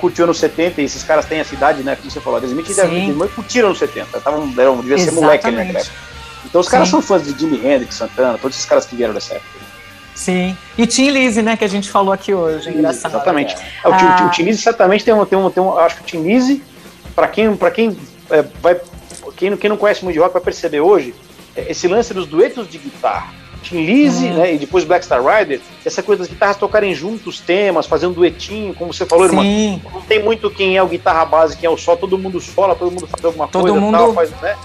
[0.00, 1.96] curtiu anos 70, e esses caras têm essa idade, né?
[1.96, 5.78] Como você falou, Smith e curtiram anos 70, tavam, eram, devia ser moleque ali naquela
[5.80, 5.98] Exatamente.
[6.00, 6.16] época.
[6.44, 6.92] Então os caras Sim.
[6.92, 9.65] são fãs de Jimi Hendrix, Santana, todos esses caras que vieram dessa época.
[10.16, 10.56] Sim.
[10.76, 12.70] E Tim Lizzy, né, que a gente falou aqui hoje.
[12.70, 13.12] Engraçado.
[13.14, 13.54] Exatamente.
[13.84, 14.26] É, o, Ah.
[14.26, 16.62] o Tim Lizzy certamente tem um, tem um, tem um acho que o Tim Lizzy,
[17.14, 17.96] pra quem, pra quem
[18.30, 18.76] é, vai,
[19.36, 21.14] quem, não- quem não conhece muito de rock vai perceber hoje,
[21.54, 23.32] é, esse lance dos duetos de guitarra.
[23.62, 24.34] Tim Lizzy, Hum.
[24.34, 28.72] né, e depois Black Star Rider, essa coisa das guitarras tocarem juntos temas, fazendo duetinho,
[28.74, 29.42] como você falou, irmão.
[29.44, 29.82] Sim.
[29.92, 32.74] Não tem muito quem é o guitarra base, quem é o só, todo mundo sola,
[32.76, 34.56] todo mundo faz alguma Todo coisa, mundo- tal, faz, né?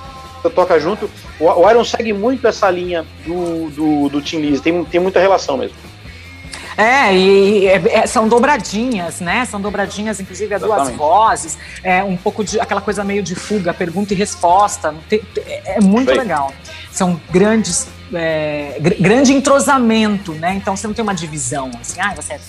[0.49, 1.09] Toca junto.
[1.39, 5.19] O, o Iron segue muito essa linha do, do, do Tim Lizzy, tem, tem muita
[5.19, 5.75] relação mesmo.
[6.77, 9.45] É, e é, é, são dobradinhas, né?
[9.45, 13.73] São dobradinhas, inclusive, a duas vozes, é um pouco de aquela coisa meio de fuga,
[13.73, 14.95] pergunta e resposta.
[15.09, 15.21] Te-
[15.65, 16.17] É muito Sei.
[16.17, 16.51] legal.
[16.91, 17.87] São grandes.
[18.13, 20.53] é, gr- grande entrosamento, né?
[20.55, 22.39] Então você não tem uma divisão, assim, ah, você é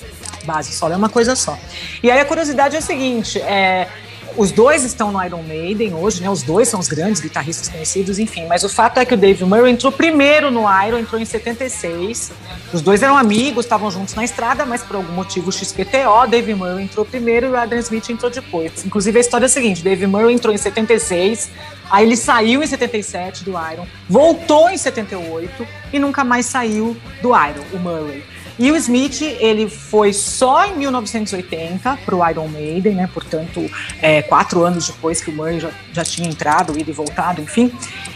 [0.44, 1.58] base solo, é uma coisa só.
[2.02, 3.88] E aí a curiosidade é a seguinte: é,
[4.36, 6.30] os dois estão no Iron Maiden hoje, né?
[6.30, 8.46] Os dois são os grandes guitarristas conhecidos, enfim.
[8.46, 12.32] Mas o fato é que o Dave Murray entrou primeiro no Iron, entrou em 76.
[12.72, 16.84] Os dois eram amigos, estavam juntos na estrada, mas por algum motivo XPTO, Dave Murray
[16.84, 18.84] entrou primeiro e o Adam Smith entrou depois.
[18.84, 21.50] Inclusive a história é a seguinte: Dave Murray entrou em 76,
[21.90, 27.28] aí ele saiu em 77 do Iron, voltou em 78 e nunca mais saiu do
[27.30, 28.24] Iron, o Murray.
[28.58, 33.08] E o Smith, ele foi só em 1980 para o Iron Maiden, né?
[33.12, 33.68] Portanto,
[34.00, 37.72] é, quatro anos depois que o Murray já, já tinha entrado, ido e voltado, enfim.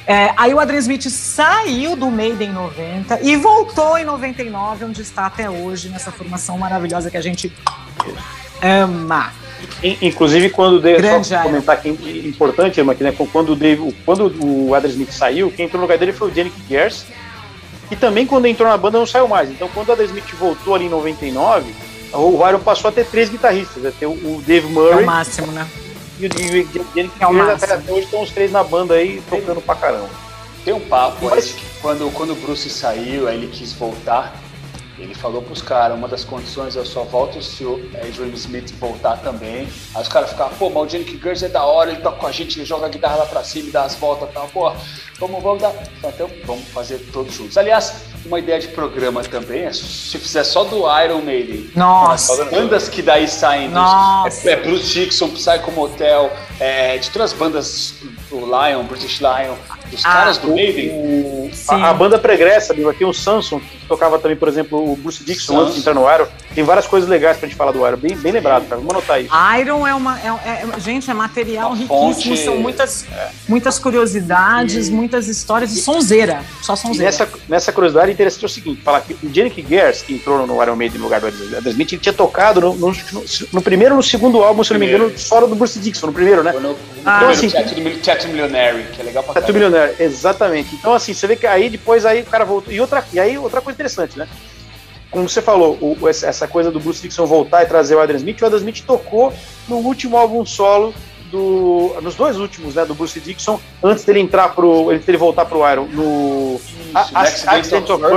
[0.06, 5.02] É, aí o Adrian Smith saiu do Maiden em 90 e voltou em 99, onde
[5.02, 7.52] está até hoje, nessa formação maravilhosa que a gente
[8.62, 9.32] ama.
[9.82, 13.50] In- Inclusive, quando o Dave, Grande só comentar que é importante, Irma, que né, quando
[13.52, 16.52] o Dave, quando o Adam Smith saiu, quem entrou no lugar dele foi o Jenny
[16.68, 17.04] Gers,
[17.90, 19.50] e também quando entrou na banda não saiu mais.
[19.50, 21.74] Então, quando o Adam Smith voltou ali em 99,
[22.12, 23.92] o Iron passou a ter três guitarristas, né?
[23.98, 25.66] Tem o- Dave É Murray o máximo, né?
[26.18, 27.72] e o Jenny Gers, É o até, máximo.
[27.74, 30.08] até hoje estão os três na banda aí tocando pra caramba.
[30.64, 34.34] Tem um papo aí Mas- que quando, quando o Bruce saiu, aí ele quis voltar.
[34.98, 38.72] Ele falou pros caras, uma das condições eu só volto se o é, Joel Smith
[38.78, 39.68] voltar também.
[39.94, 42.26] Aí os caras ficaram, pô, mas o Janick Gers é da hora, ele toca com
[42.26, 44.48] a gente, ele joga a guitarra lá pra cima e dá as voltas e tal,
[44.48, 44.72] pô,
[45.18, 45.72] vamos, vamos dar.
[46.02, 47.58] Então vamos fazer todos juntos.
[47.58, 51.70] Aliás, uma ideia de programa também é se fizer só do Iron Maiden.
[51.76, 52.42] Nossa.
[52.44, 54.48] As bandas que daí saem Nossa.
[54.48, 57.94] é, é Bruce Dixon, Psycho Motel, é, de todas as bandas
[58.30, 59.54] do Lion, British Lion,
[59.90, 61.50] dos Ah, caras do Maiden.
[61.68, 65.22] A, a banda pregressa, amigo, aqui o Samson, que tocava também, por exemplo, o Bruce
[65.24, 65.60] Dixon Samson.
[65.62, 66.26] antes de entrar no Iron.
[66.54, 68.76] Tem várias coisas legais pra gente falar do Iron, bem, bem lembrado, cara.
[68.76, 69.30] Vamos anotar isso.
[69.60, 70.18] Iron é uma.
[70.18, 70.28] é-
[70.76, 72.34] é- gente, é material Uma riquíssimo.
[72.36, 73.06] fonte- São muitas,
[73.48, 76.42] muitas curiosidades, muitas histórias e sonzeira.
[76.62, 77.04] Só E sonzeira.
[77.04, 80.62] nessa, nessa curiosidade interessante é o seguinte, falar que o Janick Gers, que entrou no
[80.62, 83.94] Iron Maiden no lugar do Adam Smith, ele tinha tocado no, no, no- no primeiro
[83.94, 86.52] ou no segundo álbum, se não me engano, solo do Bruce Dixon, no primeiro, né?
[86.52, 89.46] Quando, Ah, ah, assim, Teatro, Mil- Teatro Millionary, que é legal pra caramba.
[89.76, 90.74] Millionaire, exatamente.
[90.74, 92.72] Então, assim, você vê que aí depois aí o cara voltou.
[92.72, 94.28] E, outra, e aí outra coisa interessante, né?
[95.10, 98.40] Como você falou, o- essa coisa do Bruce Dixon voltar e trazer o Adam Smith,
[98.42, 99.32] o Adam Smith tocou
[99.68, 100.92] no último álbum solo
[101.30, 101.96] do.
[102.02, 102.84] Nos dois últimos, né?
[102.84, 104.90] Do Bruce Dixon, antes dele entrar pro.
[104.90, 105.86] antes dele voltar pro Iron.
[105.86, 106.56] No.
[106.60, 107.20] Isso, a-
[107.56, 108.14] Accident of of.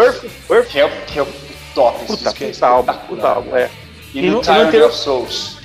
[0.47, 0.67] Birth.
[0.69, 1.27] Que é, é o
[1.75, 2.05] top.
[2.05, 3.69] Puta, é puta álbum, puta álbum, é.
[4.13, 5.57] E, E no, no- e anterior- of Souls.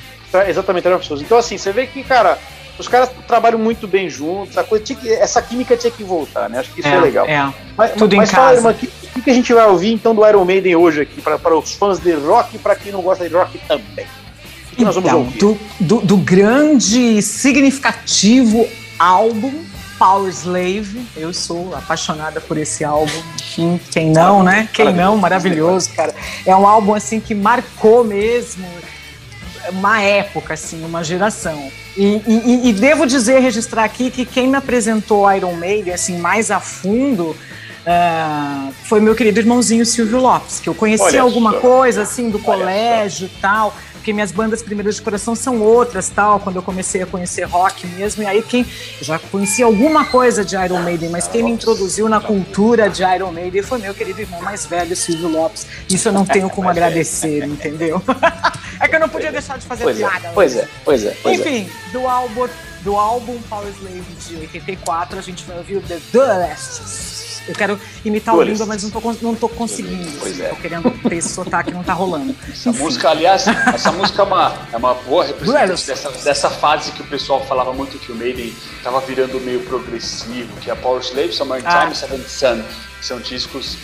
[0.49, 1.23] Exatamente, Iron Souls.
[1.23, 2.39] Então, assim, você vê que, cara,
[2.79, 6.49] os caras trabalham muito bem juntos, a coisa tinha que- essa química tinha que voltar,
[6.49, 6.59] né?
[6.59, 7.27] Acho que isso é, legal.
[7.27, 7.53] É.
[7.77, 8.59] Mas, Tudo em mas fala, casa.
[8.59, 11.21] irmã, o que, o que a gente vai ouvir então do Iron Maiden hoje aqui,
[11.21, 14.07] para, os fãs de rock e para quem não gosta de rock também?
[14.73, 15.39] O que nós vamos Então, ouvir?
[15.39, 18.67] do, do, do grande, significativo
[18.99, 19.53] álbum
[19.99, 21.07] Power Slave.
[21.17, 23.13] Eu sou apaixonada por esse álbum.
[23.91, 24.69] Quem não, né?
[24.73, 26.13] Quem não, maravilhoso, cara.
[26.45, 28.67] É um álbum assim que marcou mesmo
[29.71, 31.71] uma época, assim, uma geração.
[31.97, 36.51] E, e- e devo dizer, registrar aqui, que quem me apresentou Iron Maiden assim, mais
[36.51, 37.37] a fundo
[37.87, 42.39] ah, foi meu querido irmãozinho Silvio Lopes, que eu conhecia Olha alguma coisa assim do
[42.39, 43.75] colégio e tal,
[44.05, 47.87] porque minhas bandas primeiras de coração são outras tal, quando eu comecei a conhecer rock
[47.87, 48.67] mesmo, e aí quem
[49.01, 53.33] já conhecia alguma coisa de Iron Maiden, mas quem me introduziu na cultura de Iron
[53.33, 55.67] Maiden foi meu querido irmão mais velho, Silvio Lopes.
[55.89, 58.03] Isso eu não tenho como agradecer, entendeu?
[58.79, 60.31] é que eu não podia deixar de fazer Pois é, piada.
[60.35, 60.61] pois hoje.
[60.61, 61.17] é, pois é.
[61.23, 61.43] Pois é.
[61.43, 62.47] Enfim, do álbum,
[62.83, 67.34] do álbum Power Slave de 84, a gente vai ouvir o The Duelists.
[67.47, 68.61] Eu quero imitar o Duelists.
[68.61, 70.11] língua, mas não tô, não tô conseguindo.
[70.19, 70.49] Pois assim, é.
[70.49, 72.35] Tô querendo ter esse sotaque, não tá rolando.
[72.51, 75.87] Essa música, aliás, essa música é uma, é uma boa representante Duelos.
[75.87, 80.57] dessa, dessa fase que o pessoal falava muito que o Maiden tava virando meio progressivo,
[80.61, 81.89] que é a Power Slave, Summertime Ah.
[81.93, 82.63] e Seventh Sun,
[82.99, 83.77] que são discos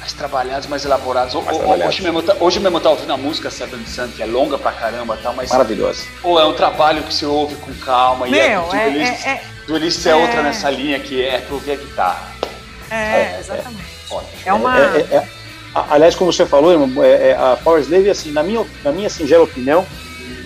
[0.00, 1.34] mais trabalhados, mais elaborados.
[1.34, 1.94] O- Mais o- trabalhados.
[1.94, 4.58] Hoje, mesmo, tá- hoje mesmo eu tava ouvindo a música Seventh Sun, que é longa
[4.58, 6.02] pra caramba e tal, mas Maravilhosa.
[6.20, 8.28] pô, é um trabalho que você ouve com calma.
[8.28, 11.38] e é, Meu, é, Duelists, é, é, Duelists é é- outra nessa linha que é
[11.38, 12.35] pra ouvir a guitarra.
[12.90, 13.84] É, exatamente.
[14.10, 14.32] Ótimo.
[14.44, 14.78] É uma.
[14.78, 15.28] É, é, é,
[15.90, 19.10] aliás, como você falou, irmão, é, é, a Power Slave, assim, na minha, na minha
[19.10, 19.84] singela opinião,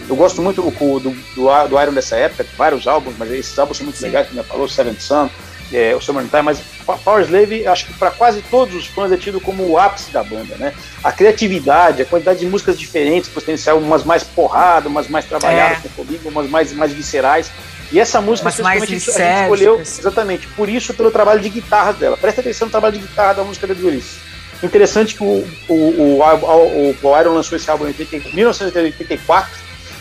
[0.08, 3.76] eu gosto muito do, do, do, do Iron dessa época, vários álbuns, mas esses álbuns
[3.76, 4.06] são muito Sim.
[4.06, 5.30] legais, como já falou, Seventh Sun,
[5.72, 6.60] é, o Summertime, mas
[7.04, 10.24] Power Slave, acho que para quase todos os fãs é tido como o ápice da
[10.24, 10.74] banda, né?
[11.04, 15.80] A criatividade, a quantidade de músicas diferentes, potencial, umas mais porrada, umas mais trabalhadas É.
[15.82, 17.52] com comigo, umas mais, mais viscerais.
[17.92, 21.92] E essa música, Umas mais a gente escolheu exatamente por isso, pelo trabalho de guitarra
[21.92, 22.16] dela.
[22.16, 24.18] Presta atenção no trabalho de guitarra da música da Duelice.
[24.62, 27.94] Interessante que o, o, o, o, Iron lançou esse álbum em
[28.34, 29.50] 1984,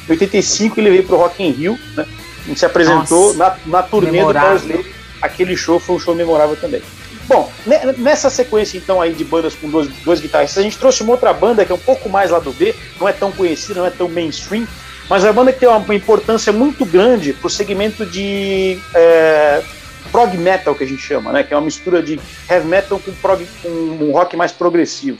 [0.07, 2.05] em 85 ele veio pro Rock in Rio, né?
[2.43, 4.59] A gente se apresentou na, na turnê memorável.
[4.59, 4.95] do Power Slave.
[5.21, 6.81] Aquele show foi um show memorável também.
[7.27, 7.51] Bom,
[7.97, 11.31] nessa sequência então aí de bandas com dois, dois guitarristas, a gente trouxe uma outra
[11.31, 13.91] banda que é um pouco mais lá do B, não é tão conhecida, não é
[13.91, 14.67] tão mainstream,
[15.09, 19.63] mas é uma banda que tem uma importância muito grande pro segmento de é,
[20.11, 21.43] prog metal que a gente chama, né?
[21.43, 25.17] Que é uma mistura de heavy metal com, prog, com um rock mais progressivo.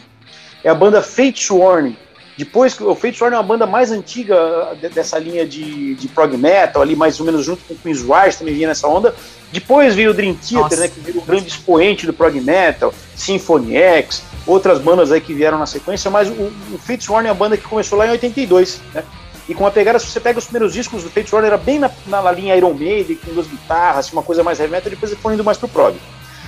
[0.63, 1.97] É a banda Fate Warning.
[2.37, 6.81] Depois, o Fate Warning é uma banda mais antiga dessa linha de, de prog metal,
[6.81, 9.13] ali mais ou menos junto com o Queen's Rise, também vinha nessa onda.
[9.51, 13.75] Depois veio o Dream Theater, né, que veio o grande expoente do prog metal, Symphony
[13.75, 17.37] X, outras bandas aí que vieram na sequência, mas o, o Fate Warning é uma
[17.37, 19.03] banda que começou lá em 82, né?
[19.49, 21.79] E com uma pegada, se você pega os primeiros discos do Fate Warner, era bem
[21.79, 25.19] na, na linha Iron Maiden, com duas guitarras, uma coisa mais heavy metal, depois ele
[25.19, 25.97] foi indo mais pro prog.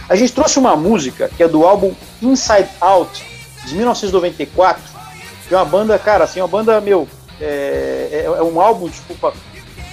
[0.08, 3.26] A gente trouxe uma música que é do álbum Inside Out,
[3.66, 4.84] de 1994,
[5.48, 7.08] que é uma banda, cara, assim, uma banda, meu,
[7.40, 9.34] é, é, é um álbum, desculpa,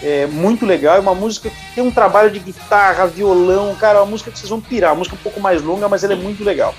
[0.02, 4.02] é muito legal, é uma música que tem um trabalho de guitarra, violão, cara, é
[4.02, 6.16] uma música que vocês vão pirar, uma música um pouco mais longa, mas ela é
[6.16, 6.74] muito legal.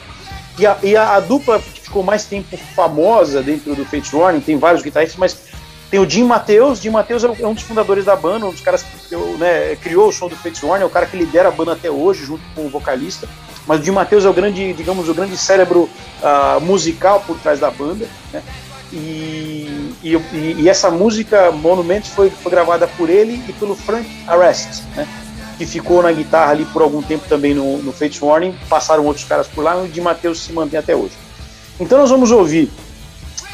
[0.60, 4.42] E a, e a, a dupla que ficou mais tempo famosa dentro do Fate Warning,
[4.42, 5.50] tem vários guitarristas, mas
[5.90, 6.80] tem o Jim Matheus.
[6.80, 10.12] Jim Matheus é um dos fundadores da banda, um dos caras que né, criou o
[10.12, 12.66] som do Fates Warner, é o cara que lidera a banda até hoje, junto com
[12.66, 13.28] o vocalista.
[13.66, 15.90] Mas o Jim Matheus é o grande, digamos, o grande cérebro
[16.22, 18.08] uh, musical por trás da banda.
[18.32, 18.44] Né?
[18.92, 24.82] E, e, e, essa música Monument foi, foi, gravada por ele e pelo Frank Arrest,
[24.96, 25.08] né?
[25.60, 28.56] que ficou na guitarra ali por algum tempo também no, no Warning.
[28.68, 31.14] Passaram outros caras por lá, e o Jim Matheus se mantém até hoje.
[31.80, 32.72] Então nós vamos ouvir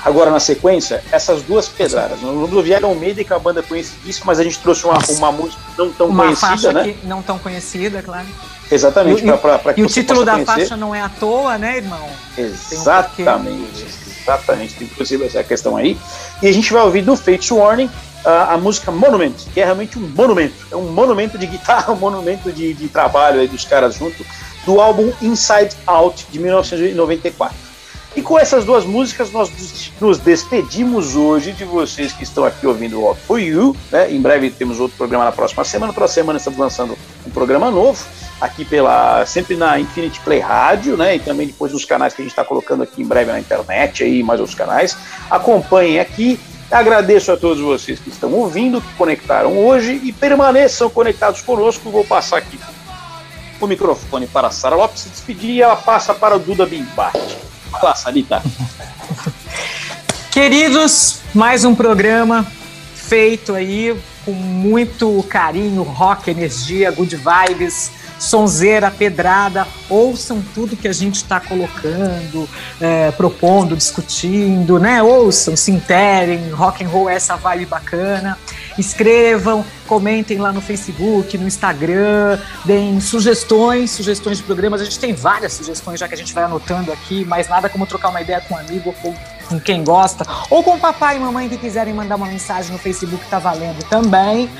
[0.06, 2.22] Agora, na sequência, essas duas pedradas.
[2.22, 5.60] Ouvir Iron Maiden, que é uma banda conhecidíssima, mas a gente trouxe uma, uma música
[5.76, 6.96] não tão uma conhecida, faixa né?
[7.04, 8.28] não tão conhecida, claro.
[8.72, 9.28] Exatamente.
[9.28, 10.54] E, pra, pra, e o título da conhecer.
[10.54, 12.08] faixa não é à toa, né, irmão?
[12.38, 13.84] Exatamente.
[13.84, 14.76] Um exatamente.
[14.76, 15.98] Tem inclusive essa questão aí.
[16.40, 17.90] E a gente vai ouvir do Fates Warning
[18.24, 20.56] a, a, música Monument, que é realmente um monumento.
[20.72, 24.26] É um monumento de guitarra, um monumento de, de trabalho aí dos caras junto,
[24.66, 27.65] do álbum Inside Out, de 1994.
[28.16, 29.52] E com essas duas músicas nós
[30.00, 33.76] nos despedimos hoje de vocês que estão aqui ouvindo o Rock for You.
[33.92, 34.12] Né?
[34.12, 35.92] Em breve temos outro programa na próxima semana.
[35.92, 36.98] Próxima semana estamos lançando
[37.28, 38.06] um programa novo
[38.40, 41.18] aqui pela sempre na Infinity Play Rádio, né?
[41.18, 44.04] E também depois nos canais que a gente está colocando aqui em breve na internet
[44.04, 44.98] aí mais outros canais.
[45.30, 46.40] Acompanhem aqui.
[46.72, 51.92] Agradeço a todos vocês que estão ouvindo, que conectaram hoje e permaneçam conectados conosco.
[51.92, 52.58] Vou passar aqui
[53.60, 57.38] o microfone para a Sara Lopes se despedir e ela passa para o Duda Bimbate.
[57.72, 58.42] Fala, Salita.
[60.32, 62.46] Queridos, mais um programa
[62.94, 63.96] feito aí
[64.26, 69.68] com muito carinho, rock, energia, good vibes, sonzeira, pedrada.
[69.90, 72.50] Ouçam tudo que a gente está colocando,
[72.82, 75.02] é, propondo, discutindo, né?
[75.04, 78.38] Ouçam, se interem, rock and roll é essa vibe bacana.
[78.78, 84.82] Escrevam, comentem lá no Facebook, no Instagram, deem sugestões, sugestões de programas.
[84.82, 87.86] A gente tem várias sugestões já que a gente vai anotando aqui, mas nada como
[87.86, 89.14] trocar uma ideia com um amigo ou
[89.50, 93.24] com quem gosta, ou com papai e mamãe que quiserem mandar uma mensagem no Facebook,
[93.30, 94.50] tá valendo também.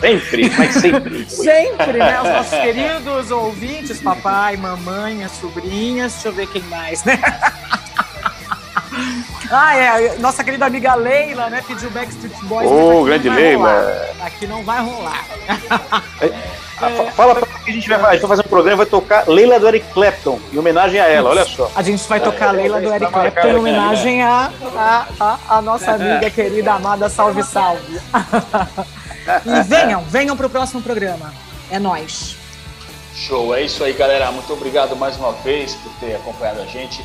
[0.00, 1.28] Sempre, mas sempre.
[1.28, 2.20] sempre, né?
[2.20, 7.18] Os nossos queridos ouvintes, papai, mamãe, as sobrinhas, deixa eu ver quem mais, né?
[9.50, 10.18] Ah, é.
[10.18, 11.62] Nossa querida amiga Leila, né?
[11.66, 12.68] Pediu Backstreet Boys.
[12.68, 13.72] Ô, oh, grande Leila.
[13.72, 14.26] Rolar.
[14.26, 15.24] Aqui não vai rolar.
[16.20, 18.86] É, é, Fala pra que a gente vai, a gente vai fazer um programa vai
[18.86, 21.70] tocar Leila do Eric Clapton, em homenagem a ela, olha só.
[21.74, 25.62] A gente vai tocar é, Leila do Eric Clapton em homenagem a, a, a, a
[25.62, 27.98] nossa amiga querida, amada Salve Salve.
[29.46, 31.32] e venham, venham pro próximo programa.
[31.70, 32.36] É nós.
[33.14, 34.30] Show, é isso aí, galera.
[34.30, 37.02] Muito obrigado mais uma vez por ter acompanhado a gente.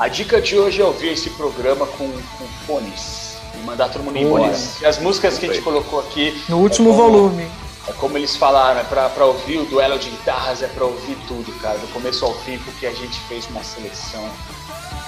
[0.00, 4.16] A dica de hoje é ouvir esse programa com, com fones e mandar todo mundo
[4.16, 4.50] embora.
[4.80, 6.42] E as músicas que a gente colocou aqui.
[6.48, 7.50] No último é como, volume.
[7.86, 11.18] É como eles falaram, é pra, pra ouvir o duelo de guitarras, é pra ouvir
[11.28, 14.26] tudo, cara, do começo ao fim, porque a gente fez uma seleção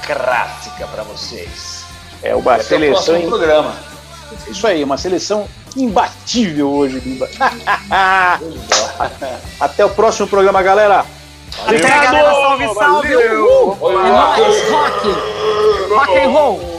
[0.07, 1.85] clássica para vocês.
[2.23, 3.19] É uma Até seleção.
[3.19, 3.75] O programa.
[4.47, 7.31] Isso aí, uma seleção imbatível hoje, Bimba.
[9.59, 11.07] Até o próximo programa, galera.
[11.61, 12.31] Até, galera.
[12.31, 13.17] Salve, salve.
[13.17, 14.01] Uhul.
[14.01, 15.09] É nóis, rock.
[15.91, 16.73] Rock and roll.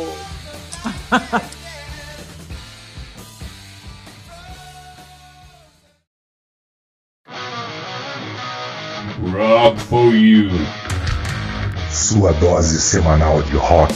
[9.31, 10.49] Rock for You.
[11.89, 13.93] Sua dose semanal de rock,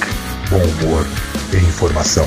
[0.49, 1.05] bom humor
[1.51, 2.25] e informação.